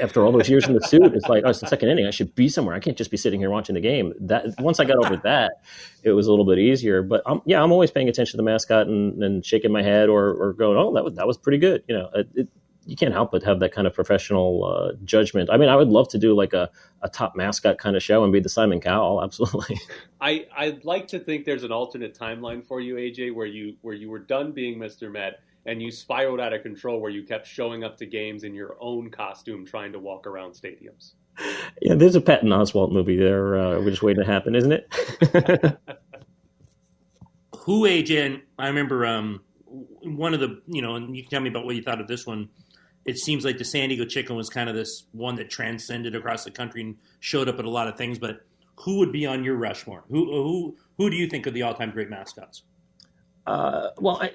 [0.00, 2.06] after all those years in the suit, it's like, oh, it's the second inning.
[2.06, 2.74] I should be somewhere.
[2.74, 4.12] I can't just be sitting here watching the game.
[4.20, 5.62] That once I got over that,
[6.02, 7.02] it was a little bit easier.
[7.02, 10.08] But I'm, yeah, I'm always paying attention to the mascot and, and shaking my head
[10.08, 11.82] or, or going, oh, that was that was pretty good.
[11.88, 12.48] You know, it, it,
[12.86, 15.50] you can't help but have that kind of professional uh, judgment.
[15.52, 16.70] I mean, I would love to do like a,
[17.02, 19.22] a top mascot kind of show and be the Simon Cowell.
[19.22, 19.78] Absolutely.
[20.20, 23.94] I I'd like to think there's an alternate timeline for you, AJ, where you where
[23.94, 25.10] you were done being Mr.
[25.10, 28.54] Met and you spiraled out of control where you kept showing up to games in
[28.54, 31.12] your own costume trying to walk around stadiums.
[31.80, 33.58] Yeah, there's a Patton Oswalt movie there.
[33.58, 35.78] Uh, we're just waiting to happen, isn't it?
[37.60, 38.42] Who agent?
[38.58, 39.40] I remember um,
[40.02, 42.08] one of the, you know, and you can tell me about what you thought of
[42.08, 42.48] this one.
[43.04, 46.44] It seems like the San Diego Chicken was kind of this one that transcended across
[46.44, 48.18] the country and showed up at a lot of things.
[48.18, 48.40] But
[48.76, 50.04] who would be on your Rushmore?
[50.08, 52.62] Who who who do you think are the all-time great mascots?
[53.46, 54.32] Uh, well, I,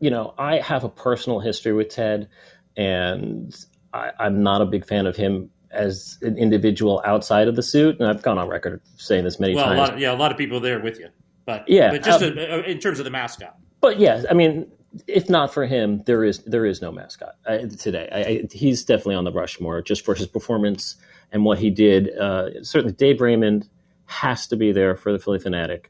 [0.00, 2.28] you know, I have a personal history with Ted,
[2.76, 3.54] and
[3.92, 7.98] I, am not a big fan of him as an individual outside of the suit.
[8.00, 9.78] And I've gone on record saying this many well, times.
[9.78, 11.08] A lot of, yeah, a lot of people there with you,
[11.44, 13.56] but yeah, but just um, a, in terms of the mascot.
[13.80, 14.70] But yeah, I mean,
[15.06, 18.08] if not for him, there is there is no mascot uh, today.
[18.12, 20.96] I, I, he's definitely on the Rushmore just for his performance
[21.32, 22.16] and what he did.
[22.16, 23.68] Uh, certainly, Dave Raymond
[24.06, 25.86] has to be there for the Philly Phanatic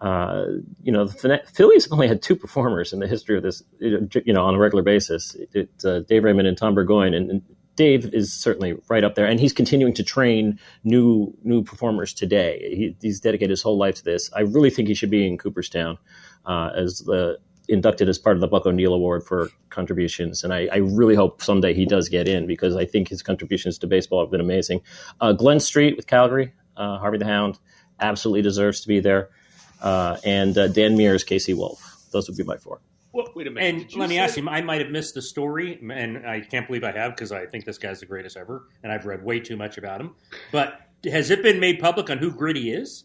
[0.00, 0.46] uh,
[0.82, 4.44] you know, the Phillies only had two performers in the history of this, you know,
[4.44, 5.36] on a regular basis.
[5.52, 7.42] It, uh, Dave Raymond and Tom Burgoyne, and, and,
[7.76, 12.58] Dave is certainly right up there, and he's continuing to train new new performers today.
[12.74, 14.30] He, he's dedicated his whole life to this.
[14.34, 15.96] I really think he should be in Cooperstown
[16.44, 20.68] uh, as the inducted as part of the Buck O'Neil Award for contributions, and I,
[20.70, 24.20] I, really hope someday he does get in because I think his contributions to baseball
[24.20, 24.82] have been amazing.
[25.20, 27.58] Uh, Glenn Street with Calgary, uh, Harvey the Hound,
[27.98, 29.30] absolutely deserves to be there
[29.80, 31.96] uh, and uh, Dan Meers, KC Wolf.
[32.12, 32.80] Those would be my four.
[33.12, 33.68] Well, wait a minute.
[33.68, 36.66] And let me say- ask you, I might have missed the story, and I can't
[36.66, 39.40] believe I have because I think this guy's the greatest ever, and I've read way
[39.40, 40.14] too much about him.
[40.52, 43.04] But has it been made public on who Gritty is?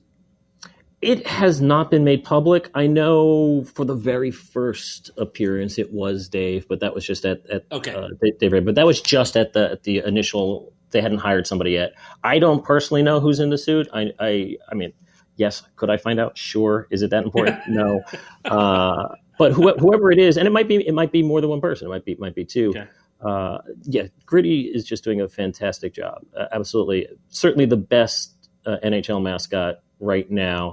[1.02, 2.70] It has not been made public.
[2.74, 7.46] I know for the very first appearance it was Dave, but that was just at,
[7.48, 7.94] at okay.
[7.94, 8.08] Uh,
[8.40, 10.74] Dave Ray, but that was just at the at the initial.
[10.92, 11.94] They hadn't hired somebody yet.
[12.24, 13.88] I don't personally know who's in the suit.
[13.94, 14.94] I I, I mean,
[15.36, 15.64] Yes.
[15.76, 16.38] Could I find out?
[16.38, 16.88] Sure.
[16.90, 17.60] Is it that important?
[17.68, 18.02] no.
[18.46, 21.50] Uh, but wh- whoever it is, and it might be it might be more than
[21.50, 21.88] one person.
[21.88, 22.70] It might be it might be two.
[22.70, 22.88] Okay.
[23.22, 26.26] Uh, yeah, Gritty is just doing a fantastic job.
[26.38, 30.72] Uh, absolutely, certainly the best uh, NHL mascot right now.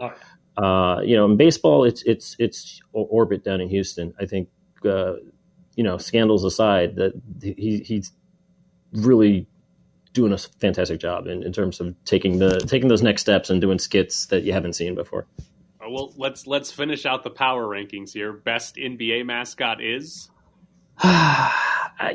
[0.59, 0.63] Oh.
[0.63, 4.15] Uh, you know, in baseball, it's it's it's orbit down in Houston.
[4.21, 4.49] I think
[4.85, 5.15] uh,
[5.77, 8.13] you know, scandals aside, that he he's
[8.93, 9.47] really
[10.13, 13.61] doing a fantastic job in, in terms of taking the taking those next steps and
[13.61, 15.27] doing skits that you haven't seen before.
[15.81, 18.33] Uh, well, let's let's finish out the power rankings here.
[18.33, 20.31] Best NBA mascot is.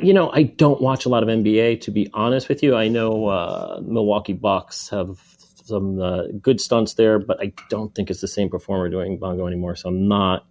[0.02, 2.76] you know, I don't watch a lot of NBA to be honest with you.
[2.76, 5.18] I know uh, Milwaukee Bucks have
[5.64, 9.46] some uh, good stunts there, but I don't think it's the same performer doing Bango
[9.46, 9.76] anymore.
[9.76, 10.46] So I'm not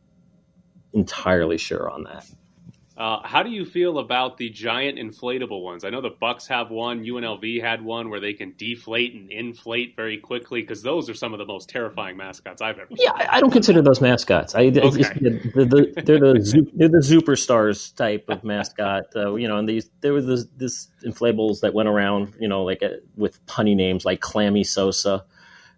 [0.93, 2.25] entirely sure on that.
[2.97, 5.83] Uh, how do you feel about the giant inflatable ones?
[5.83, 7.03] I know the Bucks have one.
[7.03, 11.31] UNLV had one where they can deflate and inflate very quickly because those are some
[11.31, 12.87] of the most terrifying mascots I've ever.
[12.87, 12.97] Seen.
[13.05, 14.55] Yeah, I don't consider those mascots.
[14.55, 14.79] I, okay.
[14.79, 19.05] the, the, they're the they're the superstars type of mascot.
[19.15, 22.33] Uh, you know, and these there were this, this inflatables that went around.
[22.39, 25.23] You know, like uh, with punny names like Clammy Sosa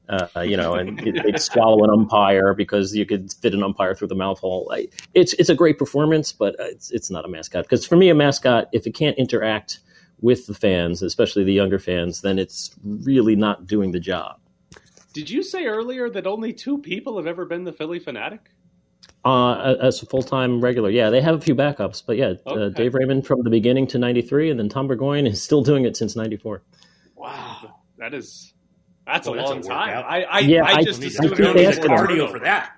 [0.10, 4.08] uh, you know, and they'd swallow an umpire because you could fit an umpire through
[4.08, 4.74] the mouth hole.
[5.14, 8.16] it's it's a great performance, but it's it's not a mascot because for me, a
[8.16, 9.80] mascot if it can't interact
[10.22, 14.38] with the fans, especially the younger fans, then it's really not doing the job.
[15.14, 18.40] Did you say earlier that only two people have ever been the Philly Phanatic?
[19.26, 22.52] Uh, as a full time regular, yeah, they have a few backups, but yeah, uh,
[22.52, 22.64] okay.
[22.64, 25.84] uh, Dave Raymond from the beginning to '93, and then Tom Burgoyne is still doing
[25.84, 26.64] it since '94.
[27.16, 28.54] Wow, that is
[29.12, 30.06] That's a Well, that's long a time.
[30.08, 32.18] I, I, Yeah, I I- just I assumed keep it was asking more him.
[32.20, 32.72] cardio for that.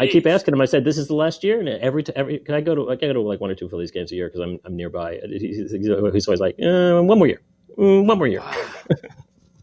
[0.00, 0.60] I keep asking him.
[0.60, 2.90] I said, "This is the last year." And every t- every can I go to
[2.90, 4.74] I can go to like one or two Phillies games a year because I'm I'm
[4.74, 5.18] nearby.
[5.28, 5.90] He's, he's
[6.28, 7.42] always like, uh, "One more year,
[7.78, 8.42] Uh, one more year."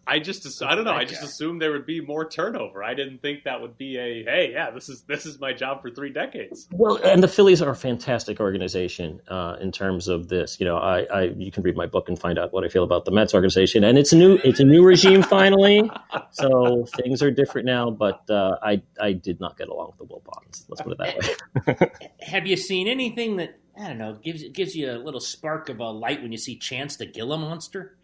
[0.10, 0.94] I just I don't know.
[0.94, 2.84] I just assumed there would be more turnover.
[2.84, 5.84] I didn't think that would be a, hey, yeah, this is this is my job
[5.84, 6.68] for three decades.
[6.72, 10.60] Well, and the Phillies are a fantastic organization uh, in terms of this.
[10.60, 12.84] You know, I, I you can read my book and find out what I feel
[12.84, 15.90] about the Mets organization, and it's a new it's a new regime finally,
[16.32, 17.92] so things are different now.
[17.92, 20.66] But uh, I I did not get along with the Wilpons.
[20.70, 22.08] Let's put it that way.
[22.22, 25.80] Have you seen anything that I don't know gives gives you a little spark of
[25.80, 27.96] a light when you see Chance the Gila monster?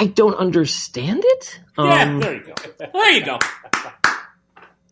[0.00, 1.60] I, I don't understand it.
[1.78, 2.54] yeah, Um, there you go.
[2.92, 3.38] There you go.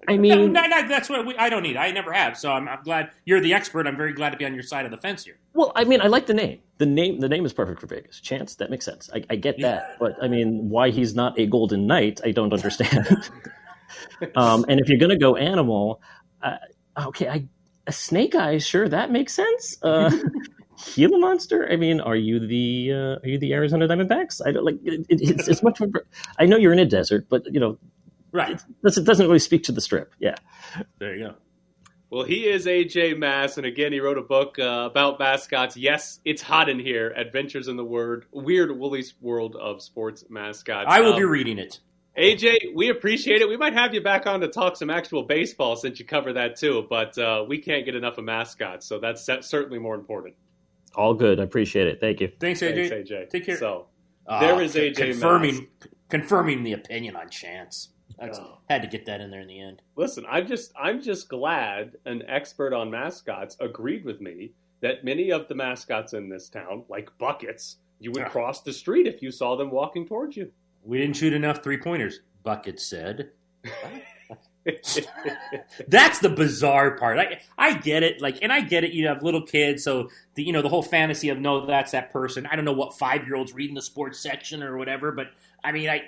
[0.07, 1.77] I mean, no, no, that's what we, I don't need.
[1.77, 3.87] I never have, so I'm, I'm glad you're the expert.
[3.87, 5.37] I'm very glad to be on your side of the fence here.
[5.53, 6.61] Well, I mean, I like the name.
[6.79, 8.19] The name, the name is perfect for Vegas.
[8.21, 9.11] Chance, that makes sense.
[9.13, 12.53] I, I get that, but I mean, why he's not a Golden Knight, I don't
[12.55, 13.07] understand.
[14.35, 16.01] um, and if you're gonna go animal,
[16.43, 16.57] uh,
[16.99, 17.45] okay, I,
[17.87, 19.77] a snake eye, sure, that makes sense.
[19.83, 20.11] Uh,
[20.95, 21.68] Gila monster.
[21.70, 24.41] I mean, are you the uh, are you the Arizona Diamondbacks?
[24.45, 24.76] I don't like.
[24.85, 25.91] It, it, it's, it's much more.
[26.39, 27.79] I know you're in a desert, but you know,
[28.33, 28.53] Right.
[28.53, 30.12] it doesn't, doesn't really speak to the strip.
[30.18, 30.35] Yeah.
[30.99, 31.35] There you go.
[32.11, 35.76] Well, he is AJ Mass, and again, he wrote a book uh, about mascots.
[35.76, 37.11] Yes, it's hot in here.
[37.14, 40.87] Adventures in the Word, Weird Woolly's World of Sports Mascots.
[40.89, 41.81] I will Um, be reading it.
[42.16, 43.49] AJ, we appreciate it.
[43.49, 46.57] We might have you back on to talk some actual baseball since you cover that
[46.57, 50.35] too, but uh, we can't get enough of mascots, so that's, that's certainly more important.
[50.95, 51.41] All good.
[51.41, 52.01] I appreciate it.
[52.01, 52.30] Thank you.
[52.41, 52.89] Thanks, AJ.
[52.89, 53.30] Thanks, AJ.
[53.30, 53.57] Take care.
[53.57, 53.86] So,
[54.41, 55.89] there is con- AJ confirming Mass.
[56.09, 57.91] confirming the opinion on Chance.
[58.18, 58.59] That's, Oh.
[58.68, 59.80] Had to get that in there in the end.
[59.95, 65.30] Listen, I'm just I'm just glad an expert on mascots agreed with me that many
[65.30, 68.28] of the mascots in this town, like buckets, you would Ah.
[68.28, 70.51] cross the street if you saw them walking towards you.
[70.82, 72.20] We didn't shoot enough three pointers.
[72.43, 73.30] Bucket said.
[75.89, 77.19] That's the bizarre part.
[77.19, 78.93] I I get it, like, and I get it.
[78.93, 82.12] You have little kids, so the you know the whole fantasy of no, that's that
[82.12, 82.47] person.
[82.47, 85.29] I don't know what five year olds reading the sports section or whatever, but
[85.64, 86.03] I mean, I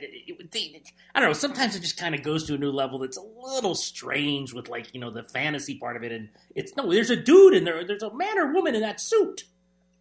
[1.15, 1.33] I don't know.
[1.33, 4.69] Sometimes it just kind of goes to a new level that's a little strange with
[4.69, 7.65] like you know the fantasy part of it, and it's no, there's a dude in
[7.65, 9.45] there, there's a man or woman in that suit.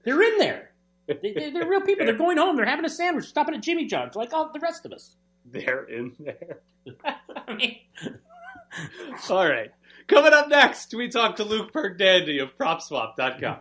[0.04, 0.72] They're in there.
[1.08, 2.06] They, they're, they're real people.
[2.06, 2.56] They're going home.
[2.56, 5.16] They're having a sandwich, stopping at Jimmy John's, like all the rest of us.
[5.46, 6.60] They're in there.
[7.48, 7.80] I mean,
[9.30, 9.72] All right.
[10.08, 13.60] Coming up next, we talk to Luke Pergande of PropSwap.com.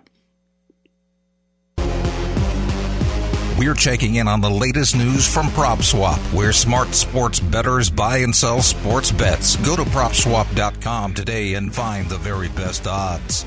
[3.58, 8.34] We're checking in on the latest news from PropSwap, where smart sports bettors buy and
[8.34, 9.56] sell sports bets.
[9.56, 13.44] Go to PropSwap.com today and find the very best odds.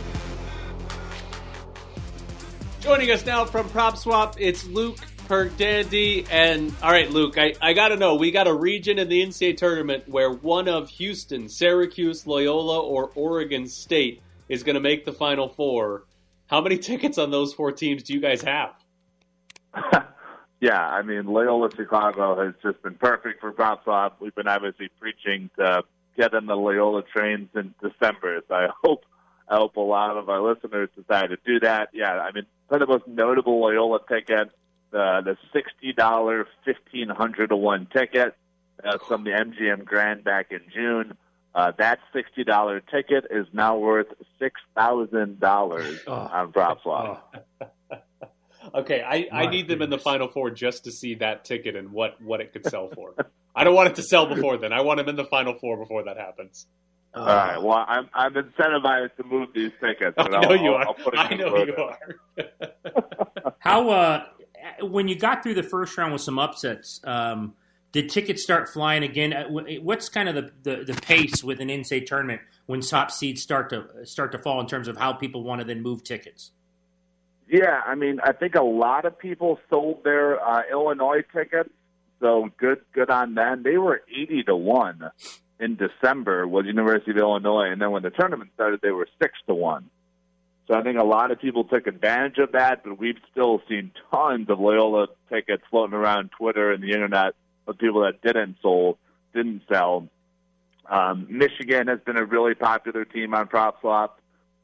[2.82, 5.00] Joining us now from PropSwap, it's Luke
[5.32, 6.28] Pergande.
[6.30, 9.26] And all right, Luke, I, I got to know we got a region in the
[9.26, 15.06] NCAA tournament where one of Houston, Syracuse, Loyola, or Oregon State is going to make
[15.06, 16.04] the Final Four.
[16.48, 18.74] How many tickets on those four teams do you guys have?
[20.60, 24.16] yeah, I mean, Loyola Chicago has just been perfect for PropSwap.
[24.20, 25.84] We've been obviously preaching to
[26.18, 28.42] get in the Loyola trains in December.
[28.50, 29.06] So I hope
[29.48, 31.92] I hope a lot of our listeners decide to do that.
[31.94, 34.52] Yeah, I mean, of the most notable Loyola tickets,
[34.92, 38.36] the the sixty dollar fifteen hundred to one ticket
[38.84, 41.18] uh, from the MGM Grand back in June.
[41.54, 44.08] Uh, that sixty dollar ticket is now worth
[44.40, 47.20] six thousand dollars on PropSwap.
[48.76, 51.92] Okay, I, I need them in the Final Four just to see that ticket and
[51.92, 53.16] what, what it could sell for.
[53.56, 54.72] I don't want it to sell before then.
[54.72, 56.68] I want them in the Final Four before that happens.
[57.14, 57.62] All right.
[57.62, 60.16] Well, I'm I'm incentivized to move these tickets.
[60.18, 60.88] I know I'll, you are.
[60.88, 61.74] I'll put a I good know you
[62.38, 62.46] in.
[62.46, 63.54] are.
[63.60, 64.26] How uh,
[64.82, 67.54] when you got through the first round with some upsets, um,
[67.92, 69.34] did tickets start flying again?
[69.34, 69.48] Uh,
[69.82, 73.70] What's kind of the, the, the pace with an in-state tournament when top seeds start
[73.72, 76.52] to start to fall in terms of how people want to then move tickets?
[77.50, 81.70] Yeah, I mean, I think a lot of people sold their uh, Illinois tickets,
[82.22, 83.64] so good, good on them.
[83.64, 85.12] They were eighty to one
[85.60, 89.34] in December with University of Illinois, and then when the tournament started, they were six
[89.48, 89.90] to one.
[90.72, 93.92] So I think a lot of people took advantage of that, but we've still seen
[94.10, 97.34] tons of Loyola tickets floating around Twitter and the internet
[97.68, 98.98] of people that didn't sold,
[99.34, 100.08] didn't sell.
[100.90, 104.12] Um, Michigan has been a really popular team on PropSwap.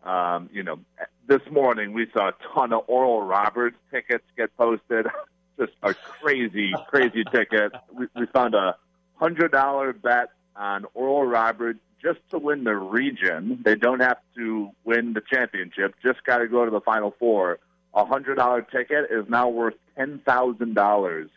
[0.05, 0.79] Um, you know,
[1.27, 5.07] this morning we saw a ton of Oral Roberts tickets get posted.
[5.59, 7.73] Just a crazy, crazy ticket.
[7.91, 8.77] We, we found a
[9.15, 13.61] hundred dollar bet on Oral Roberts just to win the region.
[13.63, 15.95] They don't have to win the championship.
[16.03, 17.59] Just got to go to the Final Four.
[17.93, 21.29] A hundred dollar ticket is now worth ten thousand dollars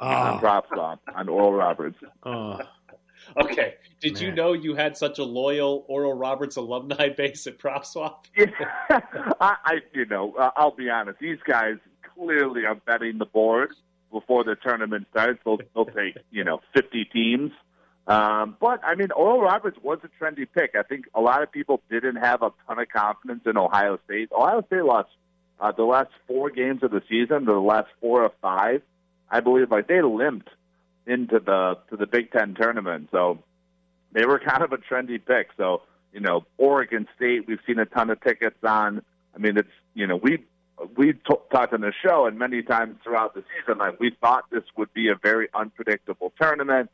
[0.00, 1.98] on PropSwap on Oral Roberts.
[2.24, 2.60] Oh.
[3.36, 3.74] Okay.
[4.00, 8.16] Did you know you had such a loyal Oral Roberts alumni base at PropSwap?
[8.36, 8.46] Yeah,
[9.40, 11.18] I, I you know, uh, I'll be honest.
[11.18, 11.76] These guys
[12.14, 13.70] clearly are betting the board
[14.12, 15.40] before the tournament starts.
[15.44, 17.52] They'll, they'll take you know fifty teams.
[18.08, 20.74] Um, but I mean, Oral Roberts was a trendy pick.
[20.74, 24.30] I think a lot of people didn't have a ton of confidence in Ohio State.
[24.32, 25.10] Ohio State lost
[25.60, 28.80] uh, the last four games of the season, the last four or five,
[29.30, 29.70] I believe.
[29.70, 30.48] Like they limped
[31.06, 33.40] into the to the Big Ten tournament, so
[34.12, 35.48] they were kind of a trendy pick.
[35.58, 35.82] So
[36.14, 39.02] you know, Oregon State, we've seen a ton of tickets on.
[39.34, 40.44] I mean, it's you know we
[40.96, 41.20] we t-
[41.52, 44.94] talked on the show and many times throughout the season like we thought this would
[44.94, 46.88] be a very unpredictable tournament.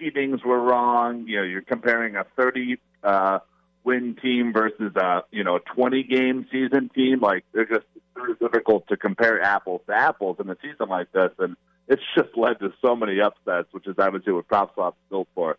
[0.00, 1.26] Seedings were wrong.
[1.26, 3.38] You know, you're comparing a 30 uh,
[3.84, 7.20] win team versus a you know 20 game season team.
[7.20, 11.30] Like they're just very difficult to compare apples to apples in a season like this,
[11.38, 11.56] and
[11.88, 15.56] it's just led to so many upsets, which is obviously what PropSwap's built for.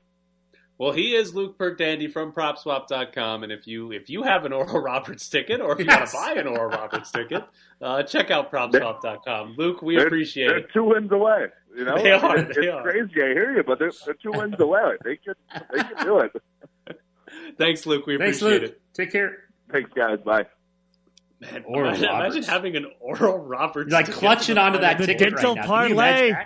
[0.80, 4.80] Well, he is Luke Pergande from PropSwap.com, and if you if you have an Oral
[4.82, 6.14] Roberts ticket, or if you Yes.
[6.14, 7.44] want to buy an Oral Roberts ticket,
[7.82, 9.56] uh, check out PropSwap.com.
[9.58, 10.74] Luke, we They're- appreciate they're it.
[10.74, 11.48] two wins away.
[11.76, 12.82] You know, They are, It's, they it's are.
[12.82, 13.22] crazy.
[13.22, 14.94] I hear you, but they're, they're two wins away.
[15.04, 15.34] They can
[15.72, 16.32] they could do it.
[17.58, 18.08] Thanks, Luke.
[18.08, 18.72] We Thanks, appreciate Luke.
[18.72, 18.82] it.
[18.94, 19.38] Take care.
[19.72, 20.20] Thanks, guys.
[20.26, 20.46] Bye.
[21.42, 22.36] Man, Oral imagine, Roberts.
[22.36, 23.92] imagine having an Oral Roberts.
[23.92, 25.56] Like ticket clutching onto that final ticket four.
[25.56, 25.64] right now.
[25.78, 26.38] Can you imagine?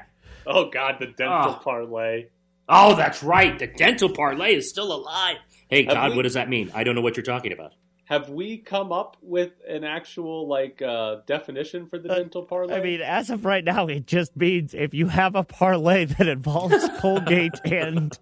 [0.47, 1.59] Oh God, the dental Oh.
[1.63, 2.25] parlay.
[2.69, 3.57] Oh, that's right.
[3.59, 5.37] The dental parlay is still alive.
[5.69, 6.71] Hey, Have God, we- what does that mean?
[6.73, 7.73] I don't know what you're talking about.
[8.05, 12.75] Have we come up with an actual like uh, definition for the dental parlay?
[12.75, 16.27] I mean, as of right now, it just means if you have a parlay that
[16.27, 18.15] involves Colgate and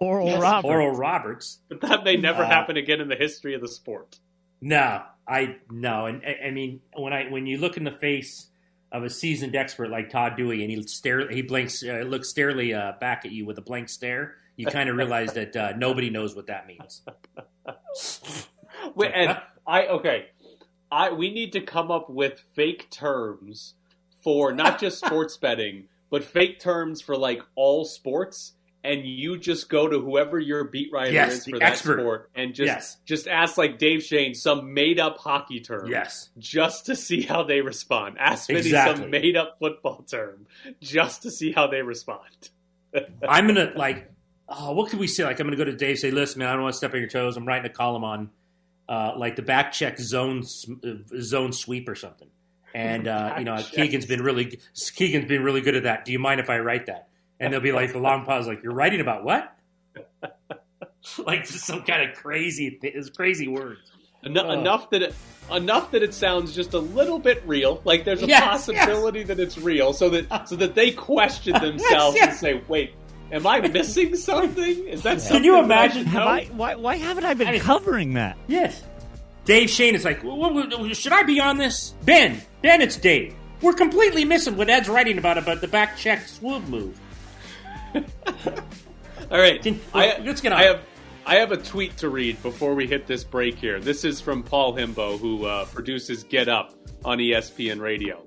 [0.00, 0.68] Oral Yes, Roberts.
[0.68, 1.60] Oral Roberts.
[1.68, 4.18] but that may never Uh, happen again in the history of the sport.
[4.60, 8.48] No, I no, and I, I mean when I when you look in the face
[8.92, 12.74] of a seasoned expert like Todd Dewey, and he stare he blinks uh, looks starely
[12.74, 16.10] uh, back at you with a blank stare, you kind of realize that uh, nobody
[16.10, 17.02] knows what that means.
[18.94, 20.26] Wait, and I okay,
[20.90, 23.74] I we need to come up with fake terms
[24.22, 28.52] for not just sports betting, but fake terms for like all sports.
[28.84, 32.00] And you just go to whoever your beat writer Yes, is for that expert.
[32.00, 32.96] sport, and just Yes.
[33.04, 35.88] just ask like Dave Schoen some made up hockey term.
[35.88, 36.30] Yes.
[36.36, 38.16] just to see how they respond.
[38.18, 39.02] Ask Vinny Exactly.
[39.02, 40.46] some made up football term,
[40.80, 42.50] just to see how they respond.
[43.28, 44.10] I'm gonna like,
[44.48, 45.22] oh, what could we say?
[45.24, 46.98] Like, I'm gonna go to Dave, say, listen, man, I don't want to step on
[46.98, 47.36] your toes.
[47.36, 48.30] I'm writing a column on
[48.88, 50.42] uh, like the back check zone
[50.84, 50.88] uh,
[51.20, 52.28] zone sweep or something.
[52.74, 54.58] And uh, you know, Keegan's been really
[54.96, 56.04] Keegan's been really good at that.
[56.04, 57.08] Do you mind if I write that?
[57.42, 59.54] And they'll be like, the long pause, like, you're writing about what?
[61.18, 63.80] like just some kind of crazy, it's crazy words.
[64.24, 64.50] Eno- Oh.
[64.52, 65.14] Enough that it,
[65.50, 67.80] enough that it sounds just a little bit real.
[67.84, 72.16] Like there's a Yes, possibility that it's real, so that so that they question themselves
[72.16, 72.28] yes.
[72.28, 72.94] and say, "Wait,
[73.32, 74.86] am I missing something?
[74.86, 76.22] Is that Can something you that I imagine Have?
[76.28, 78.38] I, why, why haven't I been covering that?
[78.46, 78.80] Yes.
[79.44, 81.94] Dave Schoen is like, "What- what- should I be on this?
[82.04, 83.34] Ben, Ben, it's Dave.
[83.60, 86.96] We're completely missing what Ed's writing about about the back check swoop move.
[87.94, 90.58] All right, Can- I, let's get on.
[90.58, 90.80] I have
[91.24, 93.78] I have a tweet to read before we hit this break here.
[93.80, 96.74] This is from Paul Himbo, who uh, produces Get Up
[97.04, 98.24] on ESPN Radio.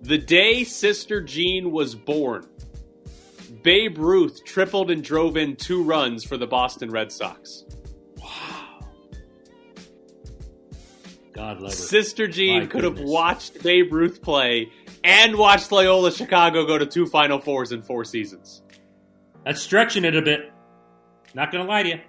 [0.00, 2.46] The day Sister Jean was born,
[3.62, 7.64] Babe Ruth tripled and drove in two runs for the Boston Red Sox.
[8.18, 8.88] Wow.
[11.32, 11.76] God love her.
[11.76, 14.70] Sister Jean My could have watched Babe Ruth play
[15.04, 18.62] and watched Loyola Chicago go to two Final Fours in four seasons.
[19.44, 20.50] That's stretching it a bit.
[21.34, 22.00] Not gonna lie to you.